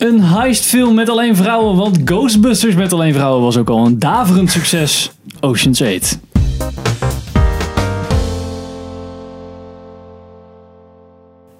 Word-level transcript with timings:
Een 0.00 0.22
heistfilm 0.22 0.94
met 0.94 1.08
alleen 1.08 1.36
vrouwen, 1.36 1.76
want 1.76 1.98
Ghostbusters 2.04 2.74
met 2.74 2.92
alleen 2.92 3.14
vrouwen 3.14 3.42
was 3.42 3.56
ook 3.56 3.68
al 3.68 3.86
een 3.86 3.98
daverend 3.98 4.50
succes. 4.50 5.12
Ocean's 5.40 5.82
8. 5.82 6.18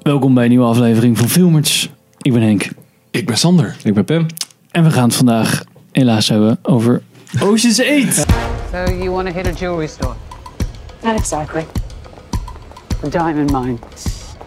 Welkom 0.02 0.34
bij 0.34 0.44
een 0.44 0.50
nieuwe 0.50 0.64
aflevering 0.64 1.18
van 1.18 1.28
Filmers. 1.28 1.90
Ik 2.18 2.32
ben 2.32 2.42
Henk. 2.42 2.68
Ik 3.10 3.26
ben 3.26 3.36
Sander. 3.38 3.76
Ik 3.82 3.94
ben 3.94 4.04
Pim. 4.04 4.26
En 4.70 4.84
we 4.84 4.90
gaan 4.90 5.04
het 5.04 5.16
vandaag 5.16 5.64
helaas 5.92 6.28
hebben 6.28 6.58
over 6.62 7.02
Ocean's 7.40 7.80
8. 7.80 8.14
So 8.72 8.92
you 8.92 9.10
want 9.10 9.26
to 9.26 9.34
hit 9.34 9.46
a 9.46 9.52
jewelry 9.52 9.86
store? 9.86 10.14
Not 11.02 11.18
exactly. 11.18 11.66
The 13.00 13.08
diamond 13.08 13.52
mine. 13.52 13.78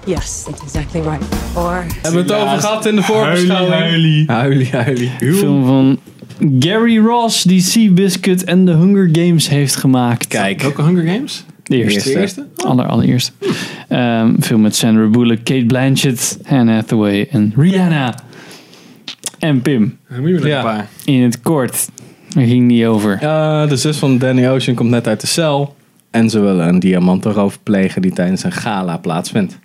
Yes, 0.05 0.43
that's 0.43 0.61
exactly 0.61 1.01
right. 1.01 1.23
Or 1.55 1.85
Hebben 2.01 2.25
we 2.25 2.33
het 2.33 2.41
over 2.41 2.59
gehad 2.59 2.85
in 2.85 2.95
de 2.95 3.03
voorbeschouwing? 3.03 3.73
Huilie. 3.73 4.23
Huilie, 4.27 4.69
huilie. 4.71 5.11
Film 5.19 5.65
van 5.65 5.99
Gary 6.59 6.97
Ross, 6.99 7.43
die 7.43 7.61
Seabiscuit 7.61 8.43
en 8.43 8.65
The 8.65 8.71
Hunger 8.71 9.09
Games 9.11 9.49
heeft 9.49 9.75
gemaakt. 9.75 10.27
Kijk. 10.27 10.61
Welke 10.61 10.81
Hunger 10.83 11.07
Games? 11.13 11.45
De 11.63 11.83
eerste. 11.83 12.09
De 12.13 12.19
eerste? 12.19 12.47
Aller, 12.55 12.85
allereerst. 12.85 13.31
Ehm, 13.87 14.41
film 14.41 14.61
met 14.61 14.75
Sandra 14.75 15.07
Bullock, 15.07 15.43
Kate 15.43 15.65
Blanchett, 15.65 16.39
Anne 16.49 16.71
Hathaway 16.73 17.27
en 17.31 17.53
Rihanna. 17.55 18.15
En 19.39 19.61
Pim, 19.61 19.97
Ja. 20.43 20.57
een 20.57 20.63
paar. 20.63 20.87
in 21.05 21.21
het 21.21 21.41
kort. 21.41 21.89
Daar 22.29 22.43
ging 22.45 22.67
niet 22.67 22.85
over. 22.85 23.17
Eh, 23.21 23.67
de 23.67 23.75
zus 23.77 23.97
van 23.97 24.17
Danny 24.17 24.47
Ocean 24.47 24.75
komt 24.75 24.89
net 24.89 25.07
uit 25.07 25.21
de 25.21 25.27
cel. 25.27 25.75
En 26.11 26.29
ze 26.29 26.39
willen 26.39 26.67
een 26.67 26.79
diamantenroof 26.79 27.59
plegen 27.63 28.01
die 28.01 28.11
tijdens 28.13 28.43
een 28.43 28.51
gala 28.51 28.97
plaatsvindt. 28.97 29.59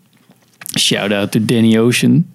Shout-out 0.79 1.31
to 1.33 1.45
Danny 1.45 1.79
Ocean. 1.79 2.27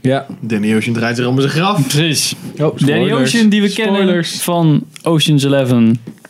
Ja. 0.00 0.26
Danny 0.40 0.76
Ocean 0.76 0.94
draait 0.94 1.16
zich 1.16 1.26
om 1.26 1.40
zijn 1.40 1.52
graf. 1.52 1.86
Precies. 1.88 2.34
Oh, 2.58 2.78
Danny 2.78 3.12
Ocean, 3.12 3.48
die 3.48 3.62
we 3.62 3.72
kennen 3.72 4.02
Spoilers. 4.02 4.42
van 4.42 4.84
Ocean's 5.02 5.44
11. 5.44 5.72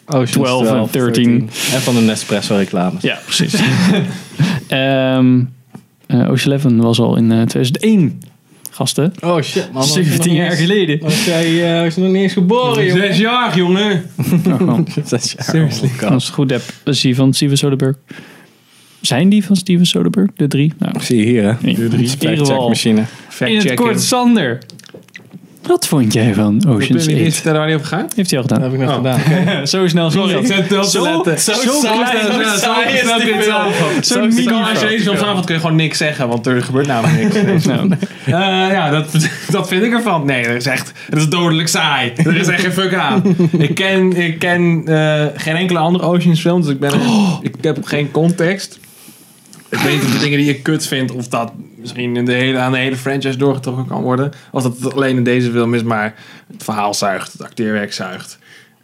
Ocean's 0.06 0.30
12 0.30 0.70
en 0.70 0.88
13. 0.90 1.50
En 1.72 1.80
van 1.80 1.94
de 1.94 2.00
Nespresso 2.00 2.56
reclames. 2.56 3.02
Ja, 3.02 3.18
precies. 3.24 3.54
Ehm 4.68 5.40
eh, 6.12 6.30
Ocean 6.30 6.52
11 6.52 6.84
was 6.84 7.00
al 7.00 7.16
in 7.16 7.32
eh, 7.32 7.42
2001. 7.42 8.22
Gasten. 8.70 9.12
Oh 9.20 9.42
shit 9.42 9.64
man. 9.72 9.72
was 9.72 9.94
je 9.94 10.04
17 10.04 10.32
nog 10.32 10.42
jaar 10.42 10.56
geleden. 10.56 10.98
Was 11.00 11.24
jij 11.24 11.76
eh, 11.76 11.82
was 11.82 11.96
nog 11.96 12.06
niet 12.06 12.22
eens 12.22 12.32
geboren 12.32 12.86
jongen? 12.86 13.06
Zes 13.06 13.18
jaar, 13.18 13.56
jongen. 13.56 14.04
Zes 15.04 15.32
jaar. 15.32 15.44
Seriously. 15.44 15.90
Oh. 16.02 16.10
Als 16.10 16.24
het 16.24 16.34
goed 16.34 16.50
heb, 16.50 16.62
is 16.84 17.00
die 17.00 17.14
van 17.14 17.32
Steven 17.32 17.58
Soderbergh. 17.58 17.98
Zijn 19.02 19.28
die 19.28 19.44
van 19.44 19.56
Steven 19.56 19.86
Soderbergh? 19.86 20.32
De 20.36 20.48
drie? 20.48 20.72
Nou, 20.78 20.92
Zie 21.00 21.16
je 21.16 21.22
hier 21.24 21.42
hè. 21.42 21.68
ieder 21.68 21.88
geval. 21.90 22.06
Fact-check-machine. 22.08 23.02
In 23.38 23.56
het 23.56 23.74
kort, 23.74 24.00
Sander. 24.02 24.58
Wat 25.66 25.86
vond 25.86 26.12
jij 26.12 26.34
van 26.34 26.58
Kun 26.60 26.70
Ocean's 26.70 27.04
je 27.04 27.10
niet 27.10 27.18
eens 27.18 27.26
8? 27.26 27.34
vertellen 27.34 27.58
waar 27.58 27.66
die 27.66 27.76
over 27.76 27.88
gaat? 27.88 28.12
Heeft 28.16 28.30
hij 28.30 28.40
al 28.40 28.46
Dat 28.46 28.56
gedaan. 28.58 28.72
heb 28.72 28.80
ik 28.80 28.86
net 28.86 28.96
Oh. 28.96 29.22
gedaan. 29.44 29.66
Zo 29.72 29.88
snel 29.88 30.10
Sorry, 30.10 30.34
ik 30.34 30.46
te 30.46 30.84
Zo- 30.90 31.02
letten. 31.02 31.40
zo 31.40 31.52
Zo 31.52 31.60
saai- 31.60 32.20
zo 32.22 32.32
zo 32.32 32.56
saai 32.58 32.94
is 32.94 33.00
dit 33.02 33.44
samenvatten. 33.44 34.04
Zo'n 34.04 34.22
Als 34.22 34.80
je 34.80 34.86
wil 34.88 34.98
samenvatten 35.16 35.44
kun 35.44 35.54
je 35.54 35.60
gewoon 35.60 35.76
niks 35.76 35.98
zeggen, 35.98 36.28
want 36.28 36.46
er 36.46 36.62
gebeurt 36.62 36.86
namelijk 36.86 37.46
niks. 37.46 37.64
Nou, 37.72 37.90
Eh, 38.24 38.32
ja, 38.72 38.90
dat, 38.90 39.28
dat 39.50 39.68
vind 39.68 39.82
ik 39.82 39.92
ervan. 39.92 40.26
Nee, 40.26 40.44
er 40.44 40.56
is 40.56 40.66
echt, 40.66 40.92
het 41.10 41.18
is 41.18 41.28
dodelijk 41.28 41.68
saai. 41.68 42.12
Er 42.16 42.36
is 42.36 42.46
echt 42.48 42.60
geen 42.60 42.72
fuck 42.72 42.94
aan. 42.94 43.22
Ik 43.58 43.74
ken, 43.74 44.12
ik 44.16 44.38
ken 44.38 44.82
eh, 44.86 45.24
geen 45.36 45.56
enkele 45.56 45.78
andere 45.78 46.04
Oceans 46.04 46.40
film, 46.40 46.60
dus 46.60 46.70
ik, 46.70 46.78
ben, 46.80 46.92
ik 47.40 47.54
heb 47.60 47.84
geen 47.84 48.10
context. 48.10 48.78
Ik 49.72 49.78
weet 49.78 49.92
niet 49.94 50.04
of 50.04 50.12
de 50.12 50.18
dingen 50.18 50.38
die 50.38 50.48
ik 50.48 50.62
kut 50.62 50.86
vind, 50.86 51.10
of 51.12 51.28
dat 51.28 51.52
misschien 51.76 52.16
in 52.16 52.24
de 52.24 52.32
hele, 52.32 52.58
aan 52.58 52.72
de 52.72 52.78
hele 52.78 52.96
franchise 52.96 53.36
doorgetrokken 53.38 53.86
kan 53.86 54.02
worden. 54.02 54.32
Of 54.50 54.62
dat 54.62 54.78
het 54.78 54.94
alleen 54.94 55.16
in 55.16 55.24
deze 55.24 55.50
film 55.50 55.74
is, 55.74 55.82
maar 55.82 56.14
het 56.52 56.62
verhaal 56.64 56.94
zuigt, 56.94 57.32
het 57.32 57.42
acteerwerk 57.42 57.92
zuigt. 57.92 58.38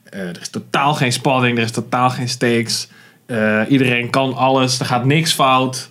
Eh, 0.04 0.20
er 0.20 0.38
is 0.40 0.48
totaal 0.48 0.94
geen 0.94 1.12
spanning, 1.12 1.58
er 1.58 1.64
is 1.64 1.70
totaal 1.70 2.10
geen 2.10 2.28
stakes. 2.28 2.88
Eh, 3.26 3.60
iedereen 3.68 4.10
kan 4.10 4.34
alles, 4.34 4.78
er 4.80 4.86
gaat 4.86 5.04
niks 5.04 5.32
fout. 5.32 5.88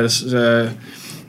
Dus, 0.00 0.24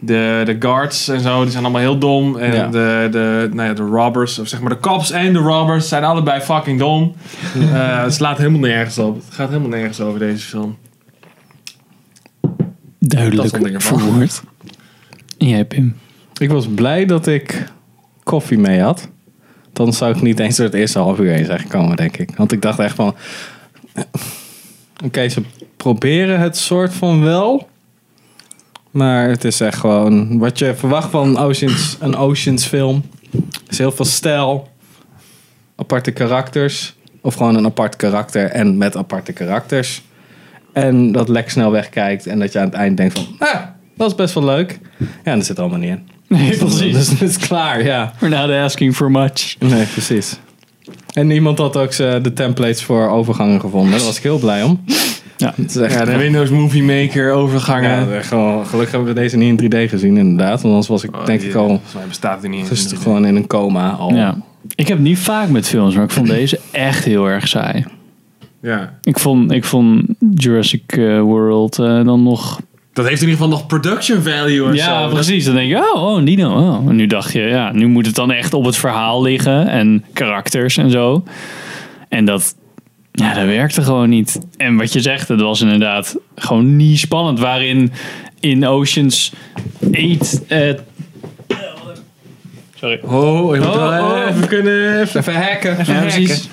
de, 0.03 0.41
de 0.45 0.55
guards 0.59 1.07
en 1.07 1.19
zo, 1.21 1.41
die 1.41 1.51
zijn 1.51 1.63
allemaal 1.63 1.81
heel 1.81 1.97
dom. 1.97 2.37
En 2.37 2.53
Ja. 2.55 2.67
de, 2.67 3.07
de, 3.11 3.49
nou 3.53 3.67
ja, 3.67 3.73
de 3.73 3.83
robbers, 3.83 4.39
of 4.39 4.47
zeg 4.47 4.59
maar 4.61 4.69
de 4.69 4.79
cops 4.79 5.11
en 5.11 5.33
de 5.33 5.39
robbers 5.39 5.87
zijn 5.87 6.03
allebei 6.03 6.41
fucking 6.41 6.79
dom. 6.79 7.15
Het 8.03 8.13
slaat 8.13 8.37
helemaal 8.37 8.59
nergens 8.59 8.97
op. 8.97 9.15
Het 9.25 9.33
gaat 9.33 9.47
helemaal 9.49 9.69
nergens 9.69 9.99
over 10.01 10.19
deze 10.19 10.47
film. 10.47 10.77
Duidelijk 13.11 13.81
verwoord. 13.81 14.41
En 15.37 15.47
jij, 15.47 15.65
Pim? 15.65 15.95
Ik 16.37 16.49
was 16.49 16.67
blij 16.67 17.05
dat 17.05 17.27
ik 17.27 17.71
koffie 18.23 18.57
mee 18.57 18.81
had. 18.81 19.09
Dan 19.73 19.93
zou 19.93 20.15
ik 20.15 20.21
niet 20.21 20.39
eens 20.39 20.55
door 20.55 20.65
het 20.65 20.75
eerste 20.75 20.99
half 20.99 21.19
uur 21.19 21.31
heen 21.31 21.45
zijn 21.45 21.59
gekomen, 21.59 21.95
denk 21.95 22.17
ik. 22.17 22.35
Want 22.35 22.51
ik 22.51 22.61
dacht 22.61 22.79
echt 22.79 22.95
van... 22.95 23.15
Oké, 25.03 25.29
ze 25.29 25.41
proberen 25.77 26.39
het 26.39 26.57
soort 26.57 26.93
van 26.93 27.23
wel. 27.23 27.69
Maar 28.91 29.29
het 29.29 29.43
is 29.43 29.59
echt 29.61 29.79
gewoon... 29.79 30.37
Wat 30.37 30.59
je 30.59 30.75
verwacht 30.75 31.09
van 31.09 31.37
Oceans, 31.37 31.97
een 31.99 32.15
Oceans 32.15 32.65
film. 32.65 33.03
is 33.67 33.77
heel 33.77 33.91
veel 33.91 34.05
stijl. 34.05 34.69
Aparte 35.75 36.11
karakters. 36.11 36.95
Of 37.21 37.33
gewoon 37.33 37.55
een 37.55 37.65
apart 37.65 37.95
karakter 37.95 38.45
en 38.49 38.77
met 38.77 38.97
aparte 38.97 39.33
karakters. 39.33 40.01
En 40.73 41.11
dat 41.11 41.29
lek 41.29 41.49
snel 41.49 41.71
wegkijkt. 41.71 42.27
En 42.27 42.39
dat 42.39 42.51
je 42.51 42.59
aan 42.59 42.65
het 42.65 42.73
eind 42.73 42.97
denkt 42.97 43.19
van... 43.19 43.47
Ah, 43.47 43.55
dat 43.97 44.09
is 44.09 44.15
best 44.15 44.33
wel 44.33 44.43
leuk. 44.45 44.79
Ja, 44.97 45.05
en 45.23 45.37
dat 45.37 45.45
zit 45.45 45.59
allemaal 45.59 45.79
niet 45.79 45.89
in. 45.89 46.07
Nee, 46.27 46.57
Dus 46.91 47.09
het 47.09 47.21
is 47.21 47.37
klaar, 47.37 47.83
ja. 47.83 48.13
We're 48.19 48.35
not 48.37 48.49
asking 48.65 48.95
for 48.95 49.11
much. 49.11 49.55
Nee, 49.59 49.85
precies. 49.85 50.39
En 51.13 51.27
niemand 51.27 51.57
had 51.57 51.77
ook 51.77 51.93
ze- 51.93 52.19
de 52.21 52.33
templates 52.33 52.83
voor 52.83 53.09
overgangen 53.09 53.59
gevonden. 53.59 53.91
Daar 53.91 54.05
was 54.05 54.17
ik 54.17 54.23
heel 54.23 54.39
blij 54.39 54.63
om. 54.63 54.83
Ja. 55.37 55.53
Het 55.55 55.69
is 55.69 55.75
echt, 55.75 55.93
Ja, 55.93 56.05
de 56.05 56.17
Windows 56.17 56.49
Movie 56.49 56.83
Maker 56.83 57.31
overgangen. 57.31 58.09
ja, 58.09 58.21
gewoon, 58.21 58.65
gelukkig 58.65 58.91
hebben 58.91 59.13
we 59.13 59.19
deze 59.19 59.37
niet 59.37 59.61
in 59.61 59.71
3D 59.85 59.89
gezien, 59.89 60.17
inderdaad. 60.17 60.51
Want 60.61 60.63
anders 60.63 60.87
was 60.87 61.03
ik, 61.03 61.11
denk 61.25 61.41
ik, 61.41 61.53
al 61.55 61.67
Volgens 61.67 61.93
mij 61.93 62.05
bestaat 62.07 62.41
het 62.41 62.51
niet 62.51 62.67
gisteren 62.67 63.01
gewoon 63.03 63.25
in 63.25 63.35
een 63.35 63.47
coma. 63.47 63.89
Al. 63.89 64.13
Ja. 64.15 64.37
Ik 64.75 64.87
heb 64.87 64.99
niet 64.99 65.17
vaak 65.19 65.49
met 65.49 65.67
films, 65.67 65.95
maar 65.95 66.03
ik 66.03 66.11
vond 66.11 66.27
deze 66.27 66.59
echt 66.71 67.03
heel 67.03 67.25
erg 67.29 67.47
saai. 67.47 67.85
Ja. 68.61 68.99
Ik 69.03 69.19
vond, 69.19 69.51
ik 69.51 69.63
vond 69.63 70.05
Jurassic 70.33 70.83
eh, 70.87 71.19
World 71.21 71.79
eh, 71.79 72.03
dan 72.05 72.23
nog... 72.23 72.59
Dat 72.93 73.07
heeft 73.07 73.21
in 73.21 73.27
ieder 73.27 73.43
geval 73.43 73.57
nog 73.57 73.67
production 73.67 74.21
value 74.21 74.67
en 74.67 74.75
Ja, 74.75 75.03
zo. 75.03 75.13
precies. 75.13 75.45
Dan 75.45 75.55
denk 75.55 75.69
je, 75.69 75.77
oh, 75.93 76.03
oh, 76.03 76.17
een 76.17 76.25
dino. 76.25 76.49
Oh. 76.53 76.89
En 76.89 76.95
nu 76.95 77.07
dacht 77.07 77.31
je, 77.33 77.39
ja, 77.39 77.71
nu 77.71 77.87
moet 77.87 78.05
het 78.05 78.15
dan 78.15 78.31
echt 78.31 78.53
op 78.53 78.65
het 78.65 78.75
verhaal 78.77 79.21
liggen. 79.21 79.67
En 79.67 80.03
karakters 80.13 80.77
en 80.77 80.89
zo. 80.89 81.23
En 82.09 82.25
dat, 82.25 82.55
ja, 83.11 83.33
dat 83.33 83.45
werkte 83.45 83.81
gewoon 83.81 84.09
niet. 84.09 84.39
En 84.57 84.75
wat 84.77 84.93
je 84.93 84.99
zegt, 85.01 85.27
het 85.27 85.41
was 85.41 85.61
inderdaad 85.61 86.17
gewoon 86.35 86.75
niet 86.75 86.99
spannend. 86.99 87.39
Waarin 87.39 87.91
in 88.39 88.65
Oceans 88.67 89.33
8... 89.93 90.45
eh, 90.47 90.73
sorry. 92.75 92.99
Oh, 93.03 93.55
je 93.55 93.61
moet 93.61 93.69
Oh, 93.69 93.89
wel 93.89 94.11
oh. 94.11 94.27
even 94.29 94.47
kunnen... 94.47 95.01
Even, 95.01 95.19
Even 95.19 95.35
hacken. 95.35 95.77
Ja, 95.85 96.01
precies. 96.01 96.49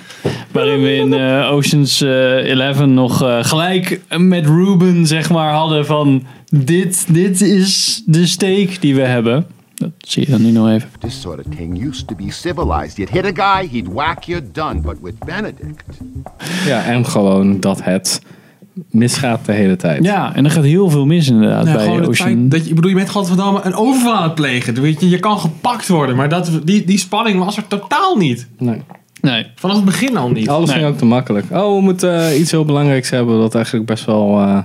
Waarin 0.58 0.82
we 0.82 0.94
in 0.94 1.12
eh, 1.12 1.52
Oceans 1.52 2.00
eh 2.00 2.60
11 2.60 2.86
nog 2.86 3.22
eh, 3.22 3.44
gelijk 3.44 4.00
met 4.16 4.46
Ruben 4.46 5.06
zeg 5.06 5.30
maar 5.30 5.52
hadden 5.52 5.86
van 5.86 6.22
dit, 6.50 7.06
dit 7.14 7.40
is 7.40 8.02
de 8.06 8.26
steek 8.26 8.80
die 8.80 8.94
we 8.94 9.00
hebben. 9.00 9.46
Dat 9.74 9.90
zie 9.98 10.24
je 10.24 10.30
dan 10.30 10.42
nu 10.42 10.50
nog 10.50 10.68
even. 10.68 10.88
This 10.98 11.20
sort 11.20 11.38
of 11.38 11.54
thing 11.56 11.86
used 11.86 12.06
to 12.06 12.14
be 12.14 12.32
civilized. 12.32 12.96
You'd 12.96 13.10
hit 13.10 13.38
a 13.38 13.58
guy, 13.60 13.68
he'd 13.72 13.92
whack 13.92 14.22
you, 14.22 14.40
done. 14.52 14.80
But 14.80 14.96
with 15.02 15.18
Benedict, 15.18 15.84
Ja, 16.66 16.84
en 16.84 17.06
gewoon 17.06 17.60
dat 17.60 17.82
het 17.82 18.20
misgaat 18.90 19.46
de 19.46 19.52
hele 19.52 19.76
tijd. 19.76 20.04
Ja, 20.04 20.34
en 20.34 20.44
er 20.44 20.50
gaat 20.50 20.64
heel 20.64 20.90
veel 20.90 21.06
mis 21.06 21.28
inderdaad 21.28 21.64
bij 21.64 21.84
gewoon 21.84 22.06
Ocean. 22.06 22.48
dat 22.48 22.62
je, 22.62 22.68
ik 22.68 22.74
bedoel, 22.74 22.90
je 22.90 22.96
bent 22.96 23.10
godverdamme 23.10 23.60
een 23.62 23.74
overval 23.74 24.14
aan 24.14 24.22
het 24.22 24.34
plegen. 24.34 24.80
Weet 24.80 25.00
je, 25.00 25.08
je 25.08 25.18
kan 25.18 25.38
gepakt 25.38 25.88
worden, 25.88 26.16
maar 26.16 26.28
dat, 26.28 26.60
die, 26.64 26.84
die 26.84 26.98
spanning 26.98 27.44
was 27.44 27.56
er 27.56 27.66
totaal 27.66 28.16
niet. 28.16 28.48
Nee. 28.58 28.82
Nee. 29.20 29.46
Vanaf 29.54 29.76
het 29.76 29.84
begin 29.84 30.16
al 30.16 30.30
niet. 30.30 30.48
Alles 30.48 30.68
Nee. 30.70 30.78
ging 30.78 30.88
ook 30.90 30.98
te 30.98 31.04
makkelijk. 31.04 31.46
Oh, 31.52 31.74
we 31.76 31.80
moeten 31.82 32.28
eh, 32.28 32.40
iets 32.40 32.50
heel 32.50 32.64
belangrijks 32.64 33.10
hebben 33.10 33.38
dat 33.38 33.54
eigenlijk 33.54 33.86
best 33.86 34.04
wel, 34.04 34.38
eh, 34.40 34.58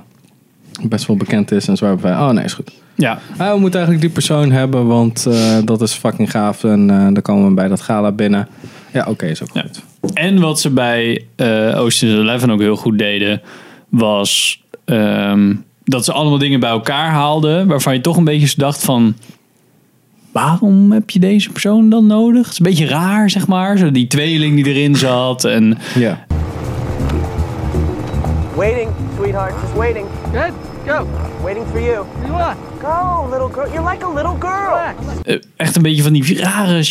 best 0.82 1.06
wel 1.08 1.18
bekend 1.18 1.52
is. 1.52 1.68
En 1.68 1.78
zo 1.78 1.86
hebben 1.86 2.04
wij, 2.06 2.14
oh 2.14 2.30
nee, 2.30 2.44
is 2.44 2.54
goed. 2.54 2.72
Ja, 2.96 3.20
Ah, 3.38 3.54
we 3.54 3.60
moeten 3.60 3.80
eigenlijk 3.80 4.02
die 4.02 4.10
persoon 4.10 4.52
hebben, 4.52 4.88
want 4.88 5.26
eh, 5.26 5.58
dat 5.66 5.82
is 5.82 5.94
fucking 5.94 6.32
gaaf. 6.32 6.64
En 6.64 6.90
eh, 6.90 6.98
dan 6.98 7.22
komen 7.22 7.48
we 7.48 7.54
bij 7.54 7.68
dat 7.68 7.82
gala 7.82 8.12
binnen. 8.12 8.48
Ja, 8.94 9.06
oké, 9.10 9.26
is 9.26 9.42
ook 9.42 9.50
Ja. 9.54 9.62
goed. 9.62 9.82
En 10.14 10.40
wat 10.40 10.60
ze 10.60 10.70
bij 10.70 11.26
eh 11.36 11.80
Ocean's 11.80 12.28
11 12.30 12.48
ook 12.50 12.60
heel 12.60 12.76
goed 12.76 12.98
deden, 12.98 13.42
was 13.90 14.62
ehm, 14.86 15.54
dat 15.84 16.06
ze 16.06 16.12
allemaal 16.14 16.38
dingen 16.38 16.60
bij 16.60 16.70
elkaar 16.70 17.10
haalden, 17.10 17.68
waarvan 17.68 17.94
je 17.94 18.02
toch 18.02 18.18
een 18.18 18.24
beetje 18.24 18.54
dacht 18.58 18.84
van, 18.84 19.16
waarom 20.34 20.92
heb 20.92 21.10
je 21.10 21.20
deze 21.20 21.50
persoon 21.50 21.90
dan 21.90 22.06
nodig? 22.08 22.44
Het 22.44 22.52
is 22.52 22.60
een 22.60 22.66
beetje 22.66 22.86
raar, 22.88 23.30
zeg 23.30 23.48
maar. 23.48 23.78
Zo 23.78 23.92
die 23.92 24.08
tweeling 24.08 24.56
die 24.64 24.74
erin 24.74 24.96
zat 24.96 25.44
en 25.44 25.78
Ja. 25.96 26.26
Waiting, 28.56 28.90
sweetheart, 29.18 29.54
just 29.62 29.74
waiting. 29.76 30.06
Good. 30.34 30.52
Go. 30.86 31.08
Waiting 31.44 31.66
for 31.72 31.82
you. 31.82 32.06
You 32.22 32.32
want? 32.32 32.58
Go, 32.82 33.30
little 33.32 33.50
girl. 33.54 33.72
You're 33.74 33.90
like 33.92 34.06
a 34.06 34.14
little 34.14 34.36
girl. 34.40 34.78
Eh, 35.24 35.36
echt 35.56 35.76
een 35.76 35.82
beetje 35.82 36.04
van 36.04 36.14
die 36.14 36.40
rare, 36.40 36.84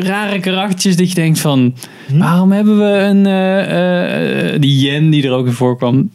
rare 0.00 0.40
karaktertjes 0.40 0.96
dat 0.96 1.08
je 1.08 1.14
denkt 1.14 1.38
van... 1.40 1.74
Waarom 2.12 2.52
hebben 2.52 2.78
we 2.78 2.84
een... 2.98 3.26
eh, 3.26 3.60
eh, 3.60 4.54
eh, 4.54 4.60
die 4.60 4.78
Jen 4.80 5.10
die 5.10 5.24
er 5.26 5.32
ook 5.32 5.46
in 5.46 5.52
voorkwam. 5.52 6.10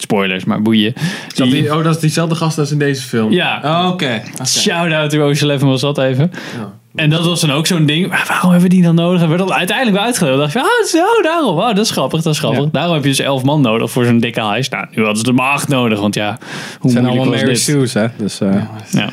Spoilers, 0.00 0.44
maar 0.44 0.62
boeien. 0.62 0.92
Dat 1.34 1.46
Die- 1.50 1.62
die, 1.62 1.76
oh, 1.76 1.84
dat 1.84 1.94
is 1.94 2.00
diezelfde 2.00 2.34
gast 2.34 2.58
als 2.58 2.70
in 2.70 2.78
deze 2.78 3.02
film. 3.02 3.32
Ja. 3.32 3.60
Oh, 3.64 3.90
Oké. 3.92 4.22
Oké. 4.34 4.46
Shout-out 4.46 5.10
to 5.10 5.18
Ocean 5.22 5.50
Eleven 5.50 5.68
was 5.68 5.80
dat 5.80 5.98
even. 5.98 6.30
Ja. 6.56 6.72
En 6.94 7.10
dat 7.10 7.24
was 7.26 7.40
dan 7.40 7.52
ook 7.52 7.66
zo'n 7.66 7.86
ding. 7.86 8.08
Maar 8.08 8.24
waarom 8.28 8.50
hebben 8.50 8.68
we 8.68 8.74
die 8.74 8.84
dan 8.84 8.94
nodig? 8.94 9.22
En 9.22 9.28
werd 9.28 9.40
dat 9.40 9.52
uiteindelijk 9.52 9.96
wel 9.96 10.06
uitgelegd. 10.06 10.36
dacht 10.38 10.52
je, 10.52 10.58
oh, 10.58 10.86
zo, 10.88 11.22
daarom. 11.22 11.58
Oh, 11.58 11.66
dat 11.66 11.78
is 11.78 11.90
grappig, 11.90 12.22
dat 12.22 12.32
is 12.32 12.38
grappig. 12.38 12.70
Daarom 12.72 12.94
heb 12.94 13.02
je 13.02 13.08
dus 13.08 13.18
elf 13.18 13.42
man 13.42 13.60
nodig 13.60 13.90
voor 13.90 14.04
zo'n 14.04 14.18
dikke 14.18 14.44
heist. 14.44 14.70
Nou, 14.70 14.86
nu 14.90 15.04
hadden 15.04 15.22
ze 15.22 15.28
er 15.28 15.34
maar 15.34 15.52
acht 15.52 15.68
nodig. 15.68 16.00
Want 16.00 16.14
ja, 16.14 16.38
hoe 16.38 16.38
Het 16.82 16.90
zijn 16.92 17.06
allemaal 17.06 17.24
Mary? 17.26 17.54
Sue's, 17.54 17.94
hè? 17.94 18.06
Dus, 18.16 18.40
eh, 18.40 18.62
Ja. 18.90 19.08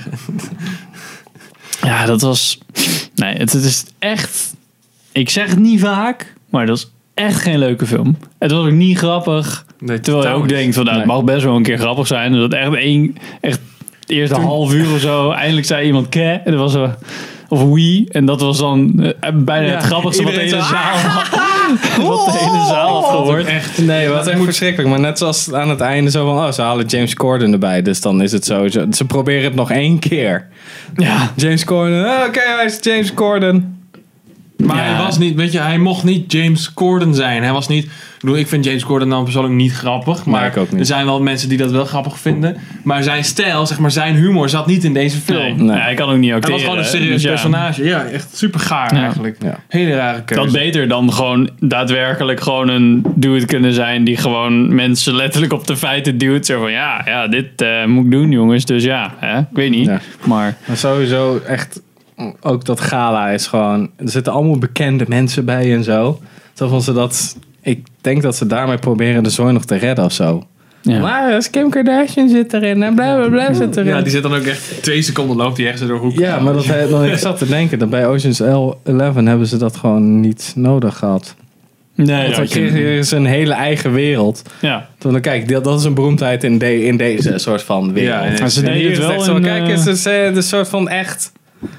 ja, 1.83 2.05
dat 2.05 2.21
was... 2.21 2.57
Nee, 3.15 3.35
het, 3.35 3.53
het 3.53 3.63
is 3.63 3.85
echt... 3.99 4.55
Ik 5.11 5.29
zeg 5.29 5.49
het 5.49 5.59
niet 5.59 5.79
vaak, 5.79 6.33
maar 6.49 6.65
dat 6.65 6.77
is 6.77 6.91
echt 7.13 7.41
geen 7.41 7.59
leuke 7.59 7.85
film. 7.85 8.17
Het 8.39 8.51
was 8.51 8.65
ook 8.65 8.71
niet 8.71 8.97
grappig. 8.97 9.64
Nee, 9.79 9.99
Terwijl 9.99 10.27
je 10.27 10.33
ook 10.33 10.41
niet. 10.41 10.49
denkt 10.49 10.75
van, 10.75 10.83
nou, 10.85 10.97
het 10.97 11.05
Nee. 11.05 11.15
mag 11.15 11.25
best 11.25 11.43
wel 11.43 11.55
een 11.55 11.63
keer 11.63 11.77
grappig 11.77 12.07
zijn. 12.07 12.31
Dus 12.31 12.41
dat 12.41 12.53
echt 12.53 12.73
één... 12.73 13.15
Echt 13.41 13.59
het 13.99 14.09
eerste 14.09 14.35
half 14.39 14.73
uur 14.73 14.93
of 14.93 14.99
zo, 14.99 15.31
eindelijk 15.31 15.65
zei 15.67 15.85
iemand 15.85 16.09
ke. 16.09 16.23
En 16.45 16.51
dat 16.51 16.59
was 16.59 16.71
zo... 16.71 16.89
Of 17.49 17.63
wie. 17.73 18.07
En 18.11 18.25
dat 18.25 18.41
was 18.41 18.57
dan 18.57 18.99
eh, 19.19 19.29
bijna 19.33 19.67
het 19.75 19.83
grappigste 19.83 20.23
wat 20.23 20.33
de 20.33 20.39
hele 20.39 20.61
zaal 20.61 20.97
had. 20.97 21.29
wat 22.07 22.25
de 22.25 22.37
hele 22.37 22.65
zaal 22.65 23.01
had 23.01 23.09
gehoord. 23.11 23.45
Echt. 23.45 23.77
Nee, 23.77 24.07
wat 24.09 24.27
echt 24.27 24.43
verschrikkelijk. 24.43 24.89
Maar 24.89 24.99
net 24.99 25.17
zoals 25.17 25.53
aan 25.53 25.69
het 25.69 25.79
einde 25.81 26.11
zo 26.11 26.25
van... 26.25 26.45
Oh, 26.45 26.51
ze 26.51 26.61
halen 26.61 26.85
James 26.85 27.13
Corden 27.13 27.51
erbij. 27.51 27.81
Dus 27.81 28.01
dan 28.01 28.21
is 28.21 28.31
het 28.31 28.45
zo... 28.45 28.67
zo- 28.67 28.85
Ze 28.91 29.05
proberen 29.05 29.43
het 29.43 29.55
nog 29.55 29.71
één 29.71 29.99
keer. 29.99 30.47
Ja. 30.95 31.31
James 31.35 31.63
Corden. 31.65 32.05
oh, 32.05 32.23
Oké, 32.27 32.39
hij 32.55 32.65
is 32.65 32.77
James 32.81 33.13
Corden. 33.13 33.74
Maar 34.57 34.75
Ja. 34.77 34.83
hij 34.83 35.03
was 35.03 35.17
niet, 35.17 35.35
weet 35.35 35.51
je, 35.51 35.59
hij 35.59 35.77
mocht 35.77 36.03
niet 36.03 36.31
James 36.31 36.73
Corden 36.73 37.15
zijn. 37.15 37.43
Hij 37.43 37.51
was 37.51 37.67
niet, 37.67 37.83
ik 37.83 37.91
bedoel, 38.19 38.37
ik 38.37 38.47
vind 38.47 38.65
James 38.65 38.83
Corden 38.85 39.09
dan 39.09 39.23
persoonlijk 39.23 39.53
niet 39.55 39.71
grappig. 39.73 40.25
Maar 40.25 40.45
ik 40.47 40.57
ook 40.57 40.71
niet. 40.71 40.79
er 40.79 40.85
zijn 40.85 41.05
wel 41.05 41.21
mensen 41.21 41.49
die 41.49 41.57
dat 41.57 41.71
wel 41.71 41.85
grappig 41.85 42.19
vinden. 42.19 42.57
Maar 42.83 43.03
zijn 43.03 43.23
stijl, 43.23 43.65
zeg 43.65 43.79
maar, 43.79 43.91
zijn 43.91 44.15
humor 44.15 44.49
zat 44.49 44.67
niet 44.67 44.83
in 44.83 44.93
deze 44.93 45.17
film. 45.17 45.37
Nee, 45.43 45.53
Nee. 45.67 45.77
hij 45.79 45.93
kan 45.93 46.09
ook 46.09 46.15
niet 46.17 46.25
Hij 46.25 46.33
acteren. 46.35 46.55
was 46.55 46.63
gewoon 46.63 46.77
een 46.77 46.85
serieus 46.89 47.11
Dus 47.11 47.21
ja. 47.23 47.29
personage. 47.29 47.83
Ja, 47.83 48.03
echt 48.05 48.37
super 48.37 48.59
gaar 48.59 48.95
Ja. 48.95 49.01
eigenlijk. 49.01 49.37
Ja. 49.43 49.59
Hele 49.67 49.95
rare 49.95 50.23
keuze. 50.23 50.43
Dat 50.43 50.53
beter 50.53 50.87
dan 50.87 51.13
gewoon 51.13 51.49
daadwerkelijk 51.59 52.41
gewoon 52.41 52.67
een 52.69 53.05
dude 53.15 53.45
kunnen 53.45 53.73
zijn 53.73 54.03
die 54.03 54.17
gewoon 54.17 54.75
mensen 54.75 55.15
letterlijk 55.15 55.53
op 55.53 55.67
de 55.67 55.77
feiten 55.77 56.17
duwt. 56.17 56.45
Zo 56.45 56.59
van 56.59 56.71
ja, 56.71 57.01
ja 57.05 57.27
dit 57.27 57.61
eh, 57.61 57.85
moet 57.85 58.05
ik 58.05 58.11
doen 58.11 58.31
jongens. 58.31 58.65
Dus 58.65 58.83
ja, 58.83 59.13
hè? 59.19 59.39
ik 59.39 59.45
weet 59.53 59.69
niet. 59.71 59.85
Ja. 59.85 59.99
Maar 60.25 60.55
Maar 60.65 60.77
sowieso 60.77 61.39
echt... 61.47 61.81
Ook 62.41 62.65
dat 62.65 62.79
gala 62.79 63.29
is 63.29 63.47
gewoon... 63.47 63.89
Er 63.97 64.09
zitten 64.09 64.33
allemaal 64.33 64.57
bekende 64.57 65.05
mensen 65.07 65.45
bij 65.45 65.73
en 65.73 65.83
zo. 65.83 66.19
Zo 66.53 66.67
van 66.67 66.81
ze 66.81 66.93
dat... 66.93 67.37
Ik 67.61 67.85
denk 68.01 68.21
dat 68.21 68.35
ze 68.35 68.47
daarmee 68.47 68.77
proberen 68.77 69.23
de 69.23 69.29
zooi 69.29 69.53
nog 69.53 69.65
te 69.65 69.75
redden 69.75 70.05
of 70.05 70.11
zo. 70.11 70.43
ja. 70.81 70.99
Maar 70.99 71.31
dus 71.31 71.49
Kim 71.49 71.69
Kardashian 71.69 72.29
zit 72.29 72.53
erin 72.53 72.83
en 72.83 72.95
bla 72.95 73.15
bla 73.15 73.27
bla 73.29 73.53
zit 73.53 73.77
erin. 73.77 73.93
Ja, 73.93 74.01
die 74.01 74.11
zit 74.11 74.23
dan 74.23 74.33
ook 74.35 74.43
echt 74.43 74.83
twee 74.83 75.01
seconden 75.01 75.37
loopt 75.37 75.55
die 75.55 75.65
ergens 75.67 75.87
door 75.87 75.99
hoek. 75.99 76.19
Ja, 76.19 76.39
maar 76.39 76.53
dat, 76.53 76.65
hij- 76.65 76.87
dan, 76.87 77.05
ik 77.05 77.17
zat 77.17 77.37
te 77.37 77.47
denken 77.47 77.79
dat 77.79 77.89
bij 77.89 78.07
Ocean's 78.07 78.39
11 78.39 78.75
hebben 79.15 79.47
ze 79.47 79.57
dat 79.57 79.75
gewoon 79.77 80.19
niet 80.19 80.53
nodig 80.55 80.97
gehad. 80.97 81.35
nee, 81.95 82.07
Want 82.17 82.29
dan 82.31 82.39
dat 82.39 82.53
je- 82.53 82.59
kregen 82.67 83.05
ze 83.05 83.15
een 83.15 83.25
hele 83.25 83.53
eigen 83.53 83.93
wereld. 83.93 84.41
ja. 84.61 84.89
Toen 84.97 85.11
dan 85.11 85.21
kijk, 85.21 85.47
dat 85.47 85.63
dat 85.63 85.79
is 85.79 85.85
een 85.85 85.93
beroemdheid 85.93 86.43
in, 86.43 86.57
de, 86.57 86.85
in 86.85 86.97
deze 86.97 87.37
soort 87.37 87.61
van 87.63 87.93
wereld. 87.93 88.39
Ja, 88.39 88.49
ze 88.49 88.59
En 88.59 88.65
deden 88.73 88.89
het 88.91 88.99
is 88.99 89.05
wel 89.07 89.21
zo, 89.21 89.39
kijk, 89.39 89.63
eh, 89.63 89.69
is 89.73 89.85
het 89.85 90.05
eh, 90.05 90.33
de 90.33 90.41
soort 90.41 90.67
van 90.67 90.89
echt. 90.89 91.31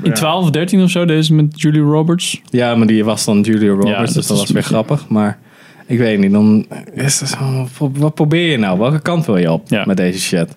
In 0.02 0.12
12 0.12 0.42
of 0.44 0.50
13 0.50 0.82
of 0.82 0.90
zo, 0.90 1.04
deze 1.04 1.34
met 1.34 1.60
Julie 1.60 1.80
Roberts. 1.80 2.40
Ja, 2.50 2.74
maar 2.74 2.86
die 2.86 3.04
was 3.04 3.24
dan 3.24 3.40
Julia 3.40 3.70
Roberts, 3.72 4.04
dat 4.04 4.14
dus 4.14 4.26
dat 4.26 4.38
was 4.38 4.50
weer 4.50 4.62
grappig. 4.62 5.08
Maar 5.08 5.38
ik 5.86 5.98
weet 5.98 6.18
niet, 6.18 6.32
dan 6.32 6.66
is 6.94 7.20
het 7.20 7.28
zo, 7.28 7.68
wat- 7.92 8.14
probeer 8.14 8.50
je 8.50 8.56
nou? 8.58 8.78
Welke 8.78 9.00
kant 9.00 9.26
wil 9.26 9.36
je 9.36 9.52
op 9.52 9.68
Ja. 9.68 9.84
met 9.86 9.96
deze 9.96 10.20
shit? 10.20 10.48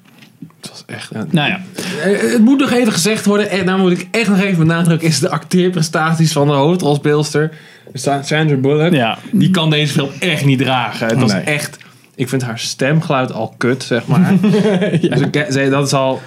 Dat 0.62 0.70
was 0.70 0.84
echt... 0.88 1.10
ja. 1.14 1.26
Nou 1.32 1.50
ja, 1.50 1.60
Eh, 2.04 2.32
Het 2.32 2.42
moet 2.42 2.60
nog 2.60 2.72
even 2.72 2.94
gezegd 2.94 3.26
worden, 3.26 3.50
en 3.50 3.66
daar 3.66 3.78
moet 3.78 3.92
ik 3.92 4.08
echt 4.12 4.30
nog 4.30 4.40
even 4.40 4.58
benadrukken, 4.68 5.08
is 5.08 5.20
de 5.20 5.30
acteerprestaties 5.30 6.32
van 6.32 6.48
de 6.48 6.54
hoofdrolspeelster, 6.54 7.52
Sa- 7.94 8.22
Sandra 8.22 8.56
Bullock. 8.56 8.94
Ja. 8.94 9.18
Die 9.32 9.52
kan 9.52 9.70
deze 9.70 9.94
film 9.94 10.10
echt 10.20 10.46
niet 10.46 10.60
dragen. 10.60 11.08
Het 11.08 11.20
was 11.20 11.32
Nee. 11.34 11.42
echt, 11.42 11.78
ik 12.16 12.30
vind 12.30 12.42
haar 12.44 12.60
stemgeluid 12.60 13.34
al 13.34 13.54
kut, 13.58 13.84
zeg 13.84 14.06
maar. 14.08 14.34
Dus 15.02 15.20
ik, 15.56 15.72
dat 15.72 15.86
is 15.88 15.94
al 15.94 16.22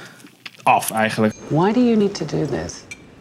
af 0.62 0.90
eigenlijk. 0.90 1.34
Why 1.48 1.72
do 1.72 1.80
you 1.80 1.96
need 1.96 2.14
to 2.14 2.24
do 2.24 2.46
this? 2.46 2.74